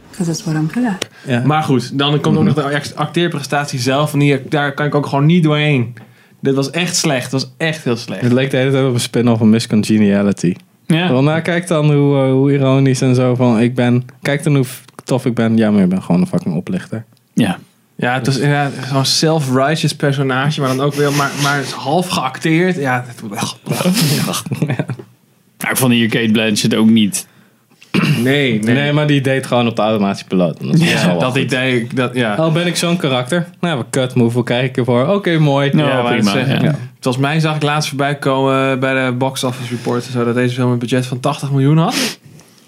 Because 0.10 0.32
it's 0.32 0.44
what 0.44 0.56
I'm 0.56 0.70
good 0.72 0.86
at. 1.28 1.46
Maar 1.46 1.64
goed, 1.64 1.98
dan 1.98 2.20
komt 2.20 2.38
ook 2.38 2.44
nog 2.44 2.54
de 2.54 2.64
act- 2.76 2.96
acteerprestatie 2.96 3.80
zelf. 3.80 4.14
En 4.14 4.20
die, 4.20 4.42
daar 4.50 4.74
kan 4.74 4.86
ik 4.86 4.96
ook 4.96 5.06
gewoon 5.06 5.26
niet 5.26 5.44
doorheen. 5.44 5.94
Dit 6.40 6.56
was 6.56 6.70
echt 6.70 6.96
slecht. 6.96 7.24
Het 7.24 7.32
was 7.32 7.52
echt 7.58 7.84
heel 7.84 7.96
slecht. 7.98 8.22
Het 8.22 8.32
leek 8.32 8.52
de 8.52 8.58
hele 8.58 8.72
tijd 8.72 8.86
op 8.88 8.94
een 8.94 9.00
spin-off 9.00 9.38
van 9.40 9.50
Miss 9.50 9.68
Congeniality. 9.68 10.56
ja. 10.86 11.12
Want 11.12 11.26
nou, 11.26 11.42
kijk 11.42 11.68
dan 11.68 11.94
hoe, 11.94 12.24
eh, 12.24 12.32
hoe 12.32 12.52
ironisch 12.54 13.02
en 13.02 13.16
zo 13.16 13.36
van 13.36 13.60
ik 13.60 13.76
ben. 13.76 14.06
Kijk 14.22 14.44
dan 14.44 14.56
hoe 14.56 14.66
tof 15.04 15.26
ik 15.26 15.34
ben. 15.36 15.58
Ja, 15.58 15.72
maar 15.72 15.84
ik 15.84 15.90
ben 15.90 16.02
gewoon 16.04 16.22
een 16.22 16.28
fucking 16.28 16.56
oplichter. 16.56 17.06
ja. 17.34 17.60
Ja, 17.96 18.14
het 18.14 18.26
was 18.26 18.36
inderdaad 18.38 18.72
zo'n 18.92 19.06
self-righteous 19.06 19.96
personage. 19.96 20.60
Maar 20.62 20.70
dan 20.76 20.86
ook 20.86 20.94
weer 20.94 21.12
maar, 21.12 21.32
maar 21.44 21.64
half 21.76 22.08
geacteerd. 22.08 22.76
Ja, 22.76 23.06
het, 23.08 23.22
Nou, 25.58 25.72
ik 25.72 25.78
vond 25.78 25.92
hier 25.94 26.10
Kate 26.10 26.32
Blanchett 26.32 26.76
ook 26.76 26.90
niet. 26.90 27.28
nee, 28.24 28.60
nee. 28.60 28.76
Nee, 28.76 28.92
maar 28.94 29.08
die 29.08 29.22
deed 29.22 29.46
gewoon 29.46 29.68
op 29.68 29.76
de 29.76 29.82
automatische 29.82 30.26
piloot. 30.28 30.58
Dat, 30.62 30.82
Ja, 30.82 31.14
dat 31.18 31.36
idee, 31.36 31.88
dat, 31.94 32.16
ja. 32.16 32.36
Oh, 32.46 32.54
ben 32.54 32.68
ik 32.68 32.76
zo'n 32.76 32.98
karakter? 32.98 33.48
Nou, 33.60 33.78
we 33.80 33.86
cut 33.90 34.16
move, 34.16 34.34
hoe 34.36 34.44
krijg 34.44 34.70
ik 34.70 34.78
ervoor? 34.78 35.08
Oké, 35.08 35.38
mooi. 35.38 35.70
Ja, 35.74 35.88
Ja, 35.88 36.02
maar 36.02 36.14
prima. 36.16 36.38
het 36.38 36.48
eh, 36.48 36.62
ja. 36.62 36.76
Volgens 37.00 37.24
mij 37.24 37.40
zag 37.40 37.56
ik 37.56 37.62
laatst 37.62 37.90
voorbij 37.90 38.16
komen 38.16 38.80
bij 38.80 39.06
de 39.06 39.12
box 39.12 39.44
office 39.44 39.70
report 39.76 40.04
zo 40.04 40.24
dat 40.26 40.36
deze 40.36 40.56
film 40.56 40.72
een 40.72 40.80
budget 40.80 41.06
van 41.06 41.20
80 41.20 41.52
miljoen 41.52 41.78
had. 41.78 42.20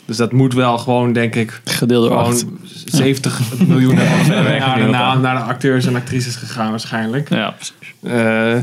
Dus 0.05 0.17
dat 0.17 0.31
moet 0.31 0.53
wel 0.53 0.77
gewoon, 0.77 1.13
denk 1.13 1.35
ik, 1.35 1.61
Gedeeld 1.65 2.09
door 2.09 2.17
acht. 2.17 2.39
gewoon 2.39 2.59
70 2.85 3.39
miljoen 3.67 3.95
naar, 4.91 5.19
naar 5.19 5.35
de 5.35 5.41
acteurs 5.41 5.85
en 5.85 5.95
actrices 5.95 6.35
gegaan 6.35 6.69
waarschijnlijk. 6.69 7.29
Ja, 7.29 7.51
precies. 7.51 7.73
Eh, 8.03 8.57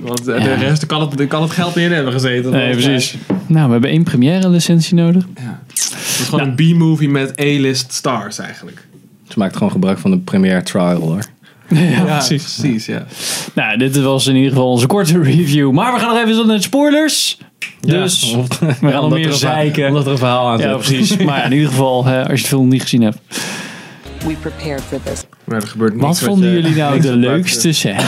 want 0.00 0.28
eh, 0.28 0.42
de 0.44 0.48
Ja. 0.48 0.54
rest 0.54 0.86
kan 0.86 1.00
het, 1.00 1.26
kan 1.28 1.42
het 1.42 1.50
geld 1.50 1.74
niet 1.74 1.84
in 1.84 1.92
hebben 1.92 2.12
gezeten. 2.12 2.50
Nee, 2.50 2.70
precies. 2.72 3.16
Nou, 3.46 3.66
we 3.66 3.72
hebben 3.72 3.90
één 3.90 4.02
première 4.02 4.48
licentie 4.48 4.94
nodig. 4.94 5.24
Het 5.34 6.20
is 6.20 6.26
gewoon 6.28 6.48
een 6.48 6.54
B-movie 6.54 7.08
met 7.08 7.40
A-list 7.40 7.92
stars 7.92 8.38
eigenlijk. 8.38 8.86
Ze 9.28 9.38
maakt 9.38 9.56
gewoon 9.56 9.70
gebruik 9.72 9.98
van 9.98 10.10
de 10.10 10.18
premiere 10.18 10.62
trial 10.62 11.00
hoor. 11.00 11.18
Ja, 11.68 12.02
precies. 12.04 12.56
precies 12.60 12.86
ja. 12.86 13.04
Nou, 13.54 13.78
dit 13.78 14.00
was 14.00 14.26
in 14.26 14.34
ieder 14.36 14.50
geval 14.50 14.70
onze 14.70 14.86
korte 14.86 15.22
review. 15.22 15.70
Maar 15.70 15.92
we 15.92 15.98
gaan 15.98 16.08
nog 16.08 16.22
even 16.22 16.34
zo 16.34 16.44
naar 16.44 16.56
de 16.56 16.62
spoilers. 16.62 17.38
Dus 17.80 18.20
Ja, 18.30 18.36
we 18.58 18.64
gaan 18.66 18.76
nog 18.92 19.02
omdat 19.02 19.10
meer 19.18 19.26
er 19.26 19.32
een 19.32 19.38
verhaal- 19.38 19.56
zeiken. 19.56 19.88
Omdat 19.88 20.06
er 20.06 20.12
een 20.12 20.18
verhaal 20.18 20.48
aan 20.50 20.58
Ja, 20.58 20.74
precies. 20.74 21.16
Maar 21.26 21.38
ja, 21.38 21.44
in 21.44 21.52
ieder 21.52 21.68
geval, 21.68 22.04
hè, 22.04 22.20
als 22.28 22.36
je 22.36 22.42
de 22.42 22.48
film 22.48 22.68
niet 22.68 22.82
gezien 22.82 23.02
hebt. 23.02 23.18
We 24.26 24.34
prepared 24.40 24.80
for 24.88 25.00
this. 25.04 25.24
Maar 25.44 25.60
er 25.62 25.66
gebeurt 25.68 25.92
niks 25.94 26.06
Wat 26.06 26.20
wat 26.20 26.28
vonden 26.28 26.48
je- 26.48 26.54
jullie 26.60 26.76
nou 26.76 27.00
de 27.10 27.16
leukste 27.16 27.72
scène? 27.72 28.02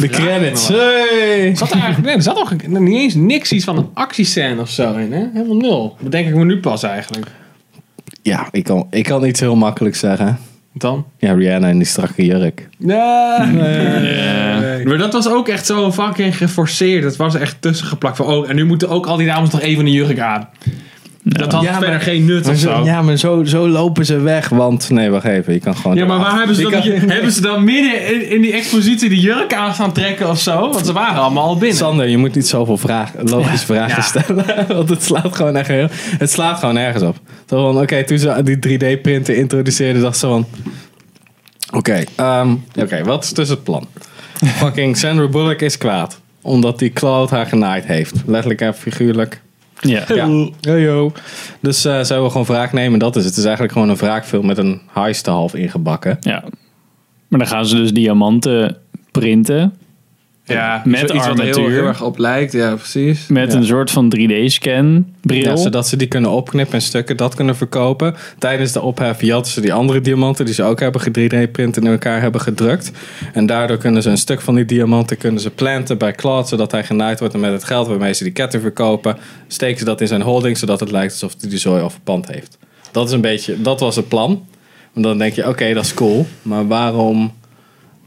De 0.00 0.08
credits. 0.10 0.68
Er 0.68 0.76
Hey. 0.76 1.54
zat 1.56 1.70
er 1.70 1.74
eigenlijk 1.74 2.04
nee, 2.04 2.14
er 2.14 2.22
zat 2.22 2.38
ook 2.38 2.68
niet 2.68 3.00
eens 3.00 3.14
niks 3.14 3.52
iets 3.52 3.64
van 3.64 3.76
een 3.78 3.88
actiescène 3.94 4.60
of 4.60 4.70
zo 4.70 4.94
in, 4.94 5.12
hè? 5.12 5.26
Helemaal 5.32 5.56
nul. 5.56 5.96
Dat 6.00 6.12
denk 6.12 6.28
ik 6.28 6.34
me 6.34 6.44
nu 6.44 6.60
pas 6.60 6.82
eigenlijk. 6.82 7.26
Ja, 8.22 8.48
ik 8.50 8.64
kan, 8.64 8.86
ik 8.90 9.04
kan 9.04 9.24
iets 9.24 9.40
heel 9.40 9.56
makkelijk 9.56 9.94
zeggen. 9.96 10.38
Dan? 10.72 11.06
Ja, 11.18 11.32
Rihanna 11.32 11.68
in 11.68 11.78
die 11.78 11.86
strakke 11.86 12.24
jurk. 12.24 12.68
Ja. 12.78 13.48
Maar 14.84 14.98
dat 14.98 15.12
was 15.12 15.28
ook 15.28 15.48
echt 15.48 15.66
zo 15.66 15.92
fucking 15.92 16.36
geforceerd. 16.36 17.02
Dat 17.02 17.16
was 17.16 17.34
echt 17.34 17.56
tussen 17.60 17.86
geplakt 17.86 18.16
van, 18.16 18.26
oh, 18.26 18.48
en 18.48 18.56
nu 18.56 18.64
moeten 18.64 18.88
ook 18.88 19.06
al 19.06 19.16
die 19.16 19.26
dames 19.26 19.50
nog 19.50 19.60
even 19.60 19.86
een 19.86 19.92
jurk 19.92 20.18
aan. 20.18 20.48
Dat 21.26 21.52
had 21.52 21.62
Ja, 21.62 21.70
verder 21.72 21.88
maar- 21.88 22.00
geen 22.00 22.24
nut 22.24 22.48
of 22.48 22.56
zo, 22.56 22.68
zo. 22.70 22.84
ja, 22.84 23.02
maar 23.02 23.16
zo, 23.16 23.44
zo 23.44 23.68
lopen 23.68 24.06
ze 24.06 24.18
weg. 24.20 24.48
Want, 24.48 24.90
nee, 24.90 25.10
wacht 25.10 25.24
even. 25.24 25.52
Je 25.52 25.58
kan 25.60 25.76
gewoon... 25.76 25.96
Ja, 25.96 26.06
maar 26.06 26.18
waar 26.18 26.36
hebben 26.38 26.56
ze, 26.56 26.62
dan, 26.62 26.70
kan- 26.70 26.82
hebben 27.10 27.32
ze 27.32 27.40
dan 27.40 27.64
midden 27.64 28.14
in, 28.14 28.30
in 28.30 28.40
die 28.40 28.52
expositie 28.52 29.08
die 29.08 29.20
jurk 29.20 29.54
aan 29.54 29.74
gaan 29.74 29.92
trekken 29.92 30.28
of 30.30 30.40
zo? 30.40 30.60
Want 30.60 30.86
ze 30.86 30.92
waren 30.92 31.20
allemaal 31.22 31.44
al 31.44 31.58
binnen. 31.58 31.76
Sander, 31.78 32.08
je 32.08 32.16
moet 32.18 32.34
niet 32.34 32.46
zoveel 32.46 32.76
vragen, 32.76 33.28
logische 33.28 33.66
vragen 33.66 33.96
Ja. 33.96 34.02
stellen. 34.02 34.44
Want 34.76 34.88
het 34.88 35.02
slaat 35.02 35.36
gewoon 35.36 35.56
echt 35.56 35.68
heel, 35.68 35.88
Het 36.18 36.30
slaat 36.30 36.58
gewoon 36.58 36.76
ergens 36.76 37.02
op. 37.04 37.16
Oké, 37.50 38.04
toen 38.04 38.18
ze 38.18 38.40
die 38.44 38.56
3D-printer 38.78 39.36
introduceerden, 39.36 40.02
dacht 40.02 40.16
ze 40.18 40.26
van... 40.26 40.46
Oké, 41.72 42.04
ehm, 42.16 42.54
oké, 42.80 43.04
wat 43.04 43.24
is 43.24 43.30
dus 43.32 43.48
het 43.48 43.62
plan? 43.64 43.86
Fucking 44.44 44.96
Sandra 44.96 45.28
Bullock 45.28 45.60
is 45.60 45.78
kwaad. 45.78 46.20
Omdat 46.42 46.78
die 46.78 46.90
Cloud 46.92 47.30
haar 47.30 47.46
genaaid 47.46 47.84
heeft. 47.86 48.14
Letterlijk 48.26 48.60
en 48.60 48.74
figuurlijk. 48.74 49.40
Ja. 49.80 50.04
Yo. 50.78 51.12
Dus 51.60 51.84
eh 51.84 52.00
zij 52.02 52.18
wil 52.18 52.30
gewoon 52.30 52.46
wraak 52.46 52.72
nemen. 52.72 52.98
Dat 52.98 53.16
is 53.16 53.24
het. 53.24 53.30
Het 53.30 53.38
is 53.38 53.44
eigenlijk 53.44 53.72
gewoon 53.72 53.88
een 53.88 53.96
wraakfilm 53.96 54.46
met 54.46 54.58
een 54.58 54.80
heist 54.92 55.26
half 55.26 55.54
ingebakken. 55.54 56.16
ja. 56.20 56.44
Maar 57.28 57.38
dan 57.38 57.48
gaan 57.48 57.66
ze 57.66 57.76
dus 57.76 57.92
diamanten 57.92 58.76
printen. 59.10 59.74
Ja, 60.46 60.82
Met 60.84 61.10
iets 61.10 61.26
wat 61.26 61.38
er 61.38 61.44
heel, 61.44 61.68
heel 61.68 61.86
erg 61.86 62.02
op 62.02 62.18
lijkt. 62.18 62.52
Ja, 62.52 62.74
precies. 62.74 63.26
Met 63.26 63.52
Ja. 63.52 63.58
een 63.58 63.64
soort 63.64 63.90
van 63.90 64.08
3D-scan 64.16 65.06
bril. 65.20 65.42
Ja, 65.42 65.56
zodat 65.56 65.88
ze 65.88 65.96
die 65.96 66.08
kunnen 66.08 66.30
opknippen 66.30 66.74
en 66.74 66.82
stukken 66.82 67.16
dat 67.16 67.34
kunnen 67.34 67.56
verkopen. 67.56 68.14
Tijdens 68.38 68.72
de 68.72 68.80
ophef 68.80 69.20
jatten 69.22 69.52
ze 69.52 69.60
die 69.60 69.72
andere 69.72 70.00
diamanten 70.00 70.44
die 70.44 70.54
ze 70.54 70.62
ook 70.62 70.80
hebben 70.80 71.00
3D-print 71.18 71.76
in 71.76 71.86
elkaar 71.86 72.20
hebben 72.20 72.40
gedrukt. 72.40 72.90
En 73.32 73.46
daardoor 73.46 73.76
kunnen 73.76 74.02
ze 74.02 74.10
een 74.10 74.18
stuk 74.18 74.40
van 74.40 74.54
die 74.54 74.64
diamanten 74.64 75.16
kunnen 75.18 75.40
ze 75.40 75.50
planten 75.50 75.98
bij 75.98 76.12
Claude, 76.12 76.48
zodat 76.48 76.70
hij 76.72 76.84
genaaid 76.84 77.18
wordt. 77.18 77.34
En 77.34 77.40
met 77.40 77.52
het 77.52 77.64
geld 77.64 77.86
waarmee 77.86 78.12
ze 78.12 78.24
die 78.24 78.32
ketting 78.32 78.62
verkopen, 78.62 79.16
steken 79.48 79.78
ze 79.78 79.84
dat 79.84 80.00
in 80.00 80.06
zijn 80.06 80.22
holding, 80.22 80.58
zodat 80.58 80.80
het 80.80 80.90
lijkt 80.90 81.12
alsof 81.12 81.34
hij 81.40 81.50
die 81.50 81.58
zooi 81.58 81.82
al 81.82 81.90
verpand 81.90 82.26
heeft. 82.28 82.58
Dat 82.90 83.06
is 83.06 83.12
een 83.12 83.20
beetje, 83.20 83.60
dat 83.62 83.80
was 83.80 83.96
het 83.96 84.08
plan. 84.08 84.46
En 84.94 85.02
dan 85.02 85.18
denk 85.18 85.34
je, 85.34 85.48
oké, 85.48 85.74
dat 85.74 85.84
is 85.84 85.94
cool. 85.94 86.26
Maar 86.42 86.66
waarom... 86.66 87.32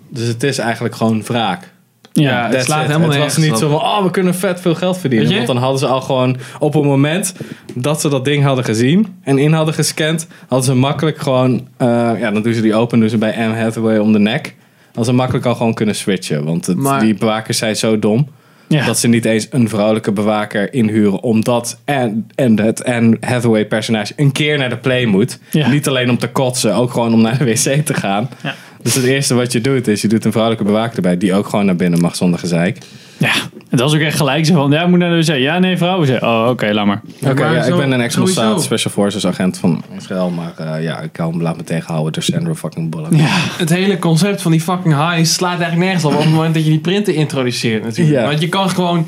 Dus 0.09 0.27
het 0.27 0.43
is 0.43 0.57
eigenlijk 0.57 0.95
gewoon 0.95 1.23
wraak. 1.23 1.71
Ja, 2.21 2.49
het 2.49 2.63
slaat 2.63 2.81
it. 2.81 2.87
helemaal 2.87 3.09
Het 3.09 3.19
was 3.19 3.37
niet 3.37 3.51
op. 3.51 3.57
zo 3.57 3.69
van, 3.69 3.79
oh, 3.81 4.03
we 4.03 4.11
kunnen 4.11 4.35
vet 4.35 4.61
veel 4.61 4.75
geld 4.75 4.97
verdienen. 4.97 5.33
Want 5.35 5.47
dan 5.47 5.57
hadden 5.57 5.79
ze 5.79 5.85
al 5.87 6.01
gewoon 6.01 6.37
op 6.59 6.73
het 6.73 6.83
moment 6.83 7.33
dat 7.73 8.01
ze 8.01 8.09
dat 8.09 8.25
ding 8.25 8.43
hadden 8.43 8.63
gezien 8.65 9.07
en 9.23 9.37
in 9.37 9.53
hadden 9.53 9.73
gescand, 9.73 10.27
hadden 10.47 10.67
ze 10.67 10.75
makkelijk 10.75 11.17
gewoon, 11.17 11.67
eh, 11.77 11.87
ja, 12.19 12.31
dan 12.31 12.41
doen 12.41 12.53
ze 12.53 12.61
die 12.61 12.75
open, 12.75 12.99
doen 12.99 13.09
ze 13.09 13.17
bij 13.17 13.35
Anne 13.37 13.55
Hathaway 13.55 13.97
om 13.97 14.11
de 14.13 14.19
nek. 14.19 14.55
Hadden 14.85 15.05
ze 15.05 15.11
makkelijk 15.13 15.45
al 15.45 15.55
gewoon 15.55 15.73
kunnen 15.73 15.95
switchen. 15.95 16.43
Want 16.45 16.65
het, 16.65 16.77
Maar- 16.77 16.99
die 16.99 17.13
bewakers 17.15 17.57
zijn 17.57 17.75
zo 17.75 17.99
dom. 17.99 18.27
Ja. 18.69 18.85
Dat 18.85 18.97
ze 18.99 19.07
niet 19.07 19.25
eens 19.25 19.47
een 19.49 19.69
vrouwelijke 19.69 20.11
bewaker 20.11 20.73
inhuren. 20.73 21.21
Omdat 21.23 21.79
en, 21.85 22.27
en 22.35 22.59
het 22.59 22.83
Anne 22.85 23.17
Hathaway 23.19 23.65
personage 23.65 24.13
een 24.15 24.31
keer 24.31 24.57
naar 24.57 24.69
de 24.69 24.77
play 24.77 25.05
moet. 25.05 25.39
Ja. 25.51 25.69
Niet 25.69 25.87
alleen 25.87 26.09
om 26.09 26.17
te 26.17 26.27
kotsen, 26.29 26.75
ook 26.75 26.91
gewoon 26.91 27.13
om 27.13 27.21
naar 27.21 27.37
de 27.37 27.43
wc 27.45 27.85
te 27.85 27.93
gaan. 27.93 28.29
Ja. 28.43 28.55
Dus 28.81 28.95
het 28.95 29.03
eerste 29.03 29.33
wat 29.33 29.51
je 29.51 29.61
doet 29.61 29.87
is 29.87 30.01
je 30.01 30.07
doet 30.07 30.25
een 30.25 30.31
vrouwelijke 30.31 30.65
bewaker 30.65 30.95
erbij. 30.95 31.17
Die 31.17 31.33
ook 31.33 31.47
gewoon 31.47 31.65
naar 31.65 31.75
binnen 31.75 31.99
mag 31.99 32.15
zonder 32.15 32.39
gezeik. 32.39 32.77
Ja, 33.17 33.33
het 33.69 33.79
was 33.79 33.93
ook 33.93 33.99
echt 33.99 34.17
gelijk 34.17 34.45
zo 34.45 34.53
van, 34.53 34.71
ja, 34.71 34.87
moet 34.87 34.99
naar 34.99 35.09
de 35.09 35.25
wc. 35.25 35.37
Ja, 35.37 35.59
nee, 35.59 35.77
vrouw. 35.77 36.03
Zei, 36.03 36.19
oh, 36.21 36.47
oké, 36.49 36.71
laat 36.73 36.85
maar. 36.85 37.01
Oké, 37.25 37.45
ja, 37.45 37.63
ik 37.63 37.75
ben 37.75 37.91
een 37.91 38.01
ex-Mossad. 38.01 38.63
Special 38.63 38.91
Forces 38.91 39.27
agent 39.27 39.57
van 39.57 39.83
Israël. 39.97 40.29
Maar 40.29 40.53
eh, 40.57 40.83
ja, 40.83 40.99
ik 40.99 41.15
hou 41.17 41.35
me 41.35 41.43
laat 41.43 41.57
me 41.57 41.63
tegenhouden 41.63 42.13
door 42.13 42.23
Sandra 42.23 42.55
fucking 42.55 42.89
Bullock. 42.89 43.13
Ja, 43.13 43.27
Het 43.57 43.69
hele 43.69 43.99
concept 43.99 44.41
van 44.41 44.51
die 44.51 44.61
fucking 44.61 44.95
highs 44.95 45.33
slaat 45.33 45.59
eigenlijk 45.59 45.81
nergens 45.81 46.05
op 46.05 46.13
op 46.13 46.19
het 46.19 46.33
moment 46.33 46.53
dat 46.53 46.63
je 46.63 46.69
die 46.69 46.79
printer 46.79 47.13
introduceert 47.13 47.83
natuurlijk. 47.83 48.19
Ja. 48.19 48.27
Want 48.27 48.41
je 48.41 48.49
kan 48.49 48.69
gewoon 48.69 49.05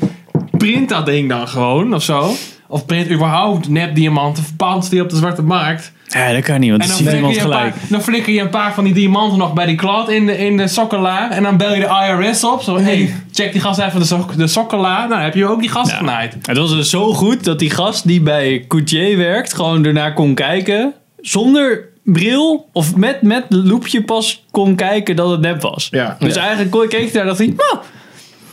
print 0.56 0.88
dat 0.88 1.06
ding 1.06 1.28
dan 1.28 1.48
gewoon 1.48 1.94
of 1.94 2.02
zo. 2.02 2.32
Of 2.68 2.86
print 2.86 3.10
überhaupt 3.10 3.68
nepdiamanten, 3.68 4.44
verpand 4.44 4.90
die 4.90 5.02
op 5.02 5.08
de 5.08 5.16
zwarte 5.16 5.42
markt. 5.42 5.92
Ja 6.12 6.32
dat 6.32 6.42
kan 6.42 6.60
niet, 6.60 6.70
want 6.70 6.80
dan 6.80 6.90
dan 6.90 6.98
ziet 6.98 7.12
iemand 7.12 7.38
gelijk. 7.38 7.70
paar, 7.74 7.80
dan 7.88 8.02
flikker 8.02 8.32
je 8.32 8.40
een 8.40 8.50
paar 8.50 8.74
van 8.74 8.84
die 8.84 8.92
diamanten 8.94 9.38
nog 9.38 9.52
bij 9.52 9.66
die 9.66 9.74
klad 9.76 10.10
in 10.10 10.26
de, 10.26 10.38
in 10.38 10.56
de 10.56 10.68
sokkelaar. 10.68 11.30
En 11.30 11.42
dan 11.42 11.56
bel 11.56 11.74
je 11.74 11.80
de 11.80 12.24
IRS 12.28 12.44
op. 12.44 12.62
Zo, 12.62 12.78
hey, 12.78 13.14
check 13.32 13.52
die 13.52 13.60
gast 13.60 13.80
even 13.80 14.00
de, 14.00 14.06
sok, 14.06 14.36
de 14.36 14.46
sokkelaar. 14.46 14.98
Nou, 14.98 15.08
dan 15.08 15.18
heb 15.20 15.34
je 15.34 15.46
ook 15.46 15.60
die 15.60 15.70
gast 15.70 15.90
Ja. 15.90 15.96
genaaid. 15.96 16.36
Het 16.42 16.56
was 16.56 16.70
dus 16.70 16.90
zo 16.90 17.12
goed 17.12 17.44
dat 17.44 17.58
die 17.58 17.70
gast 17.70 18.06
die 18.06 18.20
bij 18.20 18.64
Coutier 18.68 19.16
werkt, 19.16 19.54
gewoon 19.54 19.84
ernaar 19.84 20.12
kon 20.14 20.34
kijken. 20.34 20.92
Zonder 21.20 21.88
bril 22.04 22.68
of 22.72 22.96
met, 22.96 23.22
met 23.22 23.44
loepje 23.48 24.02
pas 24.04 24.44
kon 24.50 24.74
kijken 24.74 25.16
dat 25.16 25.30
het 25.30 25.40
nep 25.40 25.60
was. 25.62 25.88
Ja. 25.90 26.16
Dus 26.18 26.36
eigenlijk 26.36 26.70
kon- 26.70 26.88
keek 26.88 27.00
hij 27.00 27.10
daar 27.12 27.20
en 27.20 27.26
dacht 27.26 27.38
hij, 27.38 27.46
nou, 27.56 27.78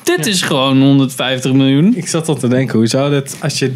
dit 0.03 0.25
is 0.25 0.41
gewoon 0.41 0.81
150 0.81 1.53
miljoen. 1.53 1.95
Ik 1.95 2.07
zat 2.07 2.27
al 2.27 2.35
te 2.35 2.47
denken, 2.47 2.77
hoe 2.77 2.87
zou 2.87 3.09
dit, 3.09 3.37
als 3.41 3.59
je 3.59 3.75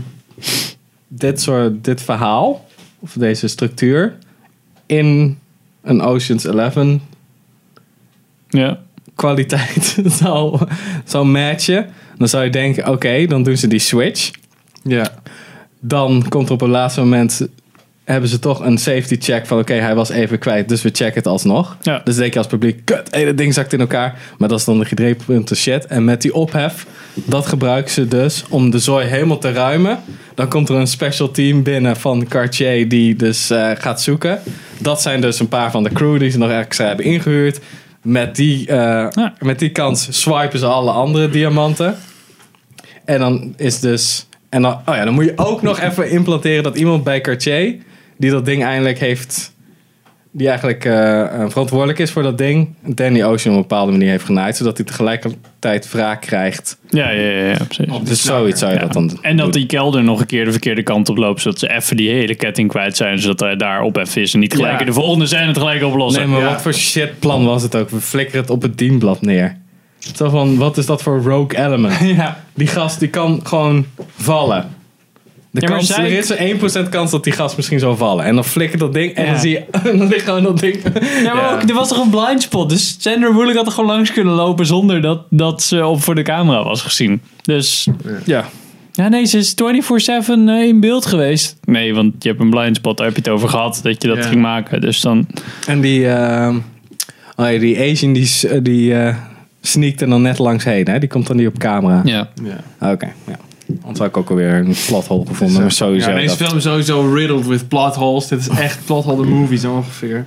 dit 1.08 1.42
soort, 1.42 1.84
dit 1.84 2.02
verhaal, 2.02 2.66
of 3.02 3.14
deze 3.14 3.48
structuur, 3.48 4.18
in 4.86 5.38
een 5.82 6.02
Ocean's 6.02 6.46
11 6.46 7.00
Ja. 8.50 8.80
kwaliteit 9.16 9.98
zou, 10.22 10.60
zou 11.06 11.26
matchen, 11.26 11.90
dan 12.18 12.28
zou 12.28 12.44
je 12.44 12.50
denken, 12.50 12.88
oké, 12.88 13.26
dan 13.26 13.44
doen 13.44 13.58
ze 13.58 13.68
die 13.68 13.80
switch. 13.80 14.32
Ja. 14.84 15.08
Dan 15.80 16.26
komt 16.30 16.48
er 16.48 16.54
op 16.54 16.62
een 16.62 16.70
laatste 16.70 17.00
moment, 17.00 17.48
hebben 18.04 18.30
ze 18.30 18.40
toch 18.40 18.60
een 18.60 18.78
safety 18.78 19.18
check 19.20 19.46
van, 19.46 19.60
oké, 19.60 19.74
hij 19.74 19.96
was 19.96 20.10
even 20.10 20.40
kwijt, 20.40 20.70
dus 20.70 20.82
we 20.82 20.90
checken 20.94 21.14
het 21.14 21.28
alsnog. 21.28 21.78
Ja. 21.82 22.02
Dus 22.04 22.16
denk 22.16 22.34
je 22.34 22.40
als 22.40 22.48
publiek, 22.48 22.86
kut, 22.86 23.12
dat 23.12 23.38
ding 23.38 23.54
zakt 23.54 23.74
in 23.74 23.80
elkaar. 23.80 24.20
Maar 24.38 24.50
dat 24.50 24.60
is 24.60 24.66
dan 24.66 24.80
de 24.80 24.86
gedreven 24.86 25.46
shit. 25.56 25.86
En 25.86 26.04
met 26.04 26.22
die 26.22 26.34
ophef, 26.34 26.86
dat 27.14 27.46
gebruiken 27.46 27.92
ze 27.92 28.08
dus 28.08 28.44
om 28.50 28.70
de 28.70 28.80
zooi 28.80 29.06
helemaal 29.06 29.38
te 29.38 29.52
ruimen. 29.52 30.00
Dan 30.36 30.48
komt 30.50 30.70
er 30.70 30.76
een 30.76 30.88
special 30.88 31.32
team 31.32 31.64
binnen 31.64 31.96
van 31.98 32.28
Cartier 32.28 32.90
die 32.90 33.16
dus 33.16 33.50
eh, 33.50 33.70
gaat 33.78 34.02
zoeken. 34.02 34.40
Dat 34.80 35.02
zijn 35.02 35.22
dus 35.22 35.40
een 35.40 35.48
paar 35.48 35.72
van 35.72 35.84
de 35.84 35.92
crew 35.92 36.20
die 36.20 36.30
ze 36.30 36.38
nog 36.38 36.50
extra 36.52 36.88
hebben 36.88 37.06
ingehuurd. 37.06 37.60
Met 38.02 38.36
die, 38.36 38.68
eh, 38.68 38.78
Ja. 39.12 39.34
met 39.40 39.60
die 39.60 39.70
kans 39.70 40.08
swipen 40.22 40.60
ze 40.60 40.66
alle 40.66 40.92
andere 40.92 41.30
diamanten. 41.30 41.96
En 43.06 43.20
dan 43.20 43.54
is 43.58 43.80
dus... 43.80 44.26
En 44.50 44.62
dan, 44.62 44.72
oh 44.72 44.96
ja, 44.96 45.06
dan 45.06 45.14
moet 45.14 45.26
je 45.26 45.34
ook 45.36 45.62
nog 45.62 45.80
even 45.80 46.10
implanteren 46.10 46.64
dat 46.64 46.78
iemand 46.78 47.04
bij 47.04 47.22
Cartier... 47.22 47.76
die 48.22 48.32
dat 48.32 48.46
ding 48.46 48.64
eindelijk 48.64 49.00
heeft... 49.00 49.56
die 50.32 50.48
eigenlijk 50.48 50.86
eh, 50.86 51.22
eh, 51.22 51.50
verantwoordelijk 51.50 52.00
is 52.00 52.12
voor 52.12 52.24
dat 52.24 52.38
ding... 52.38 52.76
Danny 52.86 53.24
Ocean 53.24 53.56
op 53.56 53.62
een 53.62 53.68
bepaalde 53.68 53.92
manier 53.92 54.10
heeft 54.10 54.26
genaaid... 54.26 54.58
zodat 54.58 54.78
hij 54.78 54.86
tegelijkertijd 54.86 55.92
wraak 55.92 56.22
krijgt. 56.22 56.78
Ja, 56.90 57.10
ja, 57.10 57.22
ja, 57.30 57.48
ja, 57.50 57.58
precies. 57.68 57.88
Dus 58.04 58.24
zoiets 58.24 58.60
zou 58.60 58.72
je 58.72 58.78
Ja. 58.80 58.84
dat 58.84 58.94
dan 58.94 59.18
En 59.22 59.36
dat 59.38 59.46
doen. 59.46 59.62
die 59.62 59.66
kelder 59.66 60.04
nog 60.04 60.20
een 60.20 60.26
keer 60.26 60.46
de 60.46 60.52
verkeerde 60.52 60.84
kant 60.84 61.10
op 61.10 61.18
loopt, 61.18 61.42
zodat 61.42 61.60
ze 61.60 61.70
even 61.70 61.98
die 61.98 62.10
hele 62.10 62.36
ketting 62.36 62.70
kwijt 62.70 62.98
zijn, 62.98 63.20
zodat 63.20 63.40
hij 63.40 63.56
daar 63.56 63.82
op 63.82 63.98
even 63.98 64.22
is 64.22 64.34
en 64.34 64.40
niet 64.40 64.54
gelijk 64.54 64.74
Ja. 64.74 64.80
in 64.80 64.86
de 64.86 64.94
volgende 64.94 65.26
scène 65.26 65.48
het 65.48 65.58
gelijk 65.58 65.84
oplossen. 65.84 66.22
Nee, 66.22 66.32
maar 66.32 66.42
Ja. 66.42 66.48
wat 66.52 66.62
voor 66.62 66.74
shit 66.74 67.20
plan 67.20 67.46
was 67.46 67.64
het 67.64 67.76
ook? 67.76 67.90
We 67.90 68.02
flikkeren 68.02 68.42
het 68.42 68.50
op 68.50 68.62
het 68.62 68.78
dienblad 68.78 69.22
neer. 69.22 69.58
Zo 70.16 70.30
van, 70.30 70.58
wat 70.58 70.78
is 70.78 70.86
dat 70.86 71.02
voor 71.02 71.22
rogue 71.22 71.58
element? 71.66 72.00
Ja. 72.18 72.44
Die 72.54 72.68
gast 72.68 73.00
die 73.00 73.10
kan 73.10 73.40
gewoon 73.44 73.86
vallen. 74.16 74.70
De 75.54 75.62
Ja, 75.62 75.68
maar 75.68 75.78
kans, 75.78 75.90
zij- 75.90 76.06
Er 76.06 76.18
is 76.18 76.30
een 76.30 76.38
1% 76.86 76.90
kans 76.90 77.12
dat 77.12 77.24
die 77.24 77.34
gast 77.34 77.56
misschien 77.56 77.80
zou 77.80 77.98
vallen. 77.98 78.26
En 78.26 78.36
dan 78.36 78.46
flikkert 78.46 78.80
dat 78.80 78.94
ding 78.94 79.14
en 79.14 79.26
Ja. 79.26 79.32
dan 79.32 79.40
zie 79.40 79.52
je... 79.52 79.64
dan 79.98 80.08
ligt 80.08 80.26
gewoon 80.26 80.44
dat 80.44 80.60
ding... 80.60 80.76
Ja, 81.24 81.34
maar 81.34 81.54
ook, 81.54 81.62
er 81.70 81.74
was 81.76 81.88
toch 81.88 82.04
een 82.04 82.10
blind 82.10 82.42
spot. 82.42 82.70
Dus 82.70 82.96
Sandra 83.00 83.34
Bullock 83.34 83.56
had 83.56 83.66
er 83.66 83.72
gewoon 83.72 83.90
langs 83.90 84.12
kunnen 84.12 84.34
lopen 84.34 84.66
zonder 84.66 85.02
dat, 85.02 85.22
dat 85.30 85.64
ze 85.64 85.86
op 85.86 86.02
voor 86.02 86.16
de 86.16 86.22
camera 86.22 86.64
was 86.64 86.82
gezien. 86.82 87.22
Dus 87.42 87.88
Ja. 88.26 88.46
ja, 88.92 89.08
nee, 89.08 89.26
ze 89.26 89.38
is 89.38 89.54
24-7 89.56 90.50
eh, 90.50 90.64
in 90.68 90.80
beeld 90.80 91.06
geweest. 91.06 91.58
Nee, 91.66 91.94
want 91.94 92.14
je 92.24 92.30
hebt 92.30 92.42
een 92.42 92.50
blind 92.50 92.76
spot, 92.76 92.98
daar 92.98 93.06
heb 93.08 93.16
je 93.16 93.22
het 93.22 93.32
over 93.32 93.50
gehad, 93.50 93.80
dat 93.84 94.02
je 94.02 94.08
dat 94.08 94.18
Ja. 94.18 94.24
ging 94.24 94.42
maken. 94.42 94.82
Dus 94.82 95.02
dan, 95.02 95.28
En 95.68 95.82
die... 95.82 96.08
ehm, 96.08 96.56
oh 97.36 97.52
ja, 97.52 97.60
die 97.60 97.80
Asian 97.92 98.14
die, 98.14 98.26
s- 98.26 98.46
die 98.62 98.94
eh, 98.96 99.16
sneakt 99.62 100.02
er 100.02 100.10
dan 100.10 100.22
net 100.22 100.40
langs 100.40 100.64
heen. 100.64 100.88
Hè? 100.90 101.00
Die 101.00 101.10
komt 101.10 101.28
dan 101.28 101.36
niet 101.38 101.48
op 101.48 101.58
camera. 101.58 102.02
ja. 102.06 102.30
ja. 102.80 102.92
Oké, 102.92 103.14
ja. 103.28 103.40
Had 103.98 104.08
ik 104.08 104.18
ook 104.18 104.30
alweer 104.30 104.54
een 104.54 104.76
plothole 104.88 105.26
gevonden. 105.26 105.62
Maar 105.62 105.72
sowieso... 105.72 106.10
Ja, 106.10 106.16
deze 106.16 106.38
dat- 106.38 106.48
film 106.48 106.58
is 106.58 106.64
sowieso 106.64 107.14
riddled 107.14 107.46
with 107.48 107.68
plot 107.68 107.96
holes. 107.96 108.28
Dit 108.28 108.40
is 108.40 108.48
echt 108.48 108.86
plot 108.86 109.04
hole 109.04 109.24
the 109.24 109.30
movie 109.30 109.58
zo 109.58 109.74
ongeveer. 109.76 110.26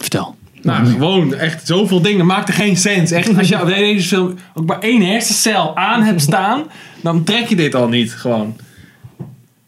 Vertel. 0.00 0.34
Nou, 0.62 0.86
gewoon 0.86 1.34
echt 1.34 1.66
zoveel 1.66 2.00
dingen 2.02 2.26
maakt 2.26 2.48
er 2.48 2.54
geen 2.54 2.76
sens. 2.76 3.10
Echt, 3.10 3.38
als 3.38 3.48
je 3.48 3.60
op 3.60 3.66
deze 3.66 4.08
film 4.08 4.34
ook 4.54 4.66
maar 4.66 4.78
één 4.80 5.02
hersencel 5.02 5.76
aan 5.76 6.02
hebt 6.02 6.20
staan, 6.20 6.62
dan 7.00 7.24
trek 7.24 7.48
je 7.48 7.56
dit 7.56 7.74
al 7.74 7.88
niet 7.88 8.12
gewoon. 8.12 8.56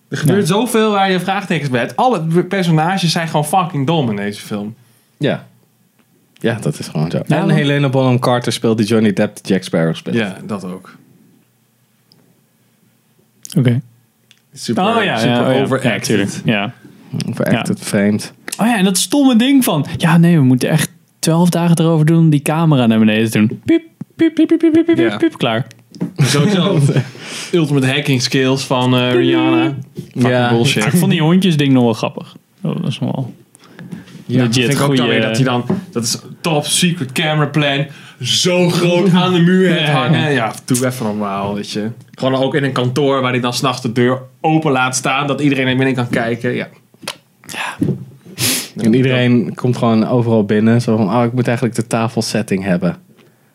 Er 0.08 0.16
gebeurt 0.16 0.46
zoveel 0.48 0.90
waar 0.90 1.10
je 1.10 1.20
vraagtekens 1.20 1.70
bij 1.70 1.80
hebt. 1.80 1.96
Alle 1.96 2.20
personages 2.48 3.12
zijn 3.12 3.28
gewoon 3.28 3.44
fucking 3.44 3.86
dom 3.86 4.10
in 4.10 4.16
deze 4.16 4.40
film. 4.40 4.74
Ja. 5.18 5.46
Ja, 6.34 6.58
dat 6.60 6.78
is 6.78 6.88
gewoon 6.88 7.10
zo. 7.10 7.20
Ja, 7.26 7.36
en 7.36 7.50
Helena 7.50 7.88
Bonham 7.88 8.18
Carter 8.18 8.52
speelt 8.52 8.78
die 8.78 8.86
Johnny 8.86 9.12
Depp 9.12 9.36
die 9.42 9.52
Jack 9.52 9.62
Sparrow 9.62 9.94
speelt. 9.94 10.16
Ja, 10.16 10.36
dat 10.46 10.64
ook. 10.64 10.96
Oké. 13.56 13.80
Super, 14.52 14.84
Oh 14.84 15.04
ja, 15.04 15.16
super 15.18 15.32
ja, 15.34 15.48
oh, 15.48 15.54
ja. 15.54 15.62
overacted. 15.62 16.42
Ja. 16.44 16.72
Overacted, 17.28 17.80
vreemd. 17.80 18.32
Oh 18.58 18.66
ja, 18.66 18.76
en 18.78 18.84
dat 18.84 18.98
stomme 18.98 19.36
ding 19.36 19.64
van, 19.64 19.86
ja 19.96 20.16
nee, 20.18 20.36
we 20.38 20.44
moeten 20.44 20.68
echt 20.68 20.90
12 21.18 21.48
dagen 21.50 21.78
erover 21.78 22.06
doen 22.06 22.18
om 22.18 22.30
die 22.30 22.42
camera 22.42 22.86
naar 22.86 22.98
beneden 22.98 23.30
te 23.30 23.38
doen. 23.38 23.60
Piep, 23.64 23.82
piep, 24.16 24.34
piep, 24.34 24.48
piep, 24.48 24.58
piep, 24.60 24.72
piep, 24.72 24.96
piep, 24.96 25.18
piep, 25.18 25.36
klaar. 25.38 25.66
Sowieso. 26.16 26.78
Ultimate 27.52 27.86
hacking 27.86 28.22
skills 28.22 28.64
van 28.64 28.94
eh, 28.96 29.12
Rihanna. 29.12 29.74
Fucking 29.94 30.26
Ja. 30.28 30.48
bullshit. 30.50 30.84
Ik 30.84 30.90
vond 30.96 31.10
die 31.10 31.20
hondjes 31.22 31.56
ding 31.56 31.72
nog 31.72 31.82
wel 31.82 31.92
grappig. 31.92 32.36
Oh, 32.62 32.76
dat 32.82 32.86
is 32.90 32.98
wel... 32.98 33.34
Ja, 34.26 34.38
Legit 34.38 34.54
vind 34.54 34.72
ik 34.72 34.80
ook 34.80 34.86
dan 34.88 34.96
goeie- 34.96 35.10
weer 35.10 35.20
dat 35.20 35.36
hij 35.36 35.44
dan, 35.44 35.64
dat 35.90 36.02
is 36.02 36.18
top 36.50 36.64
secret 36.64 37.12
camera 37.12 37.46
plan, 37.46 37.86
zo 38.20 38.68
groot 38.68 39.12
aan 39.12 39.32
de 39.32 39.40
muur 39.40 39.70
Ja. 39.80 39.90
hangen. 39.90 40.32
Ja, 40.32 40.52
doe 40.64 40.86
even 40.86 41.06
normaal, 41.06 41.54
weet 41.54 41.70
je. 41.70 41.90
Gewoon 42.14 42.34
ook 42.34 42.54
in 42.54 42.64
een 42.64 42.72
kantoor 42.72 43.20
waar 43.20 43.30
hij 43.32 43.40
dan 43.40 43.52
s'nachts 43.54 43.82
de 43.82 43.92
deur 43.92 44.22
open 44.40 44.72
laat 44.72 44.96
staan, 44.96 45.26
dat 45.26 45.40
iedereen 45.40 45.66
er 45.66 45.76
binnen 45.76 45.94
kan 45.94 46.08
kijken. 46.08 46.54
Ja. 46.54 46.68
En 48.76 48.94
iedereen 48.94 49.54
komt 49.54 49.76
gewoon 49.76 50.08
overal 50.08 50.44
binnen. 50.44 50.80
Zo 50.80 50.96
van, 50.96 51.16
oh, 51.16 51.24
ik 51.24 51.32
moet 51.32 51.46
eigenlijk 51.46 51.76
de 51.76 51.86
tafelsetting 51.86 52.64
hebben. 52.64 52.96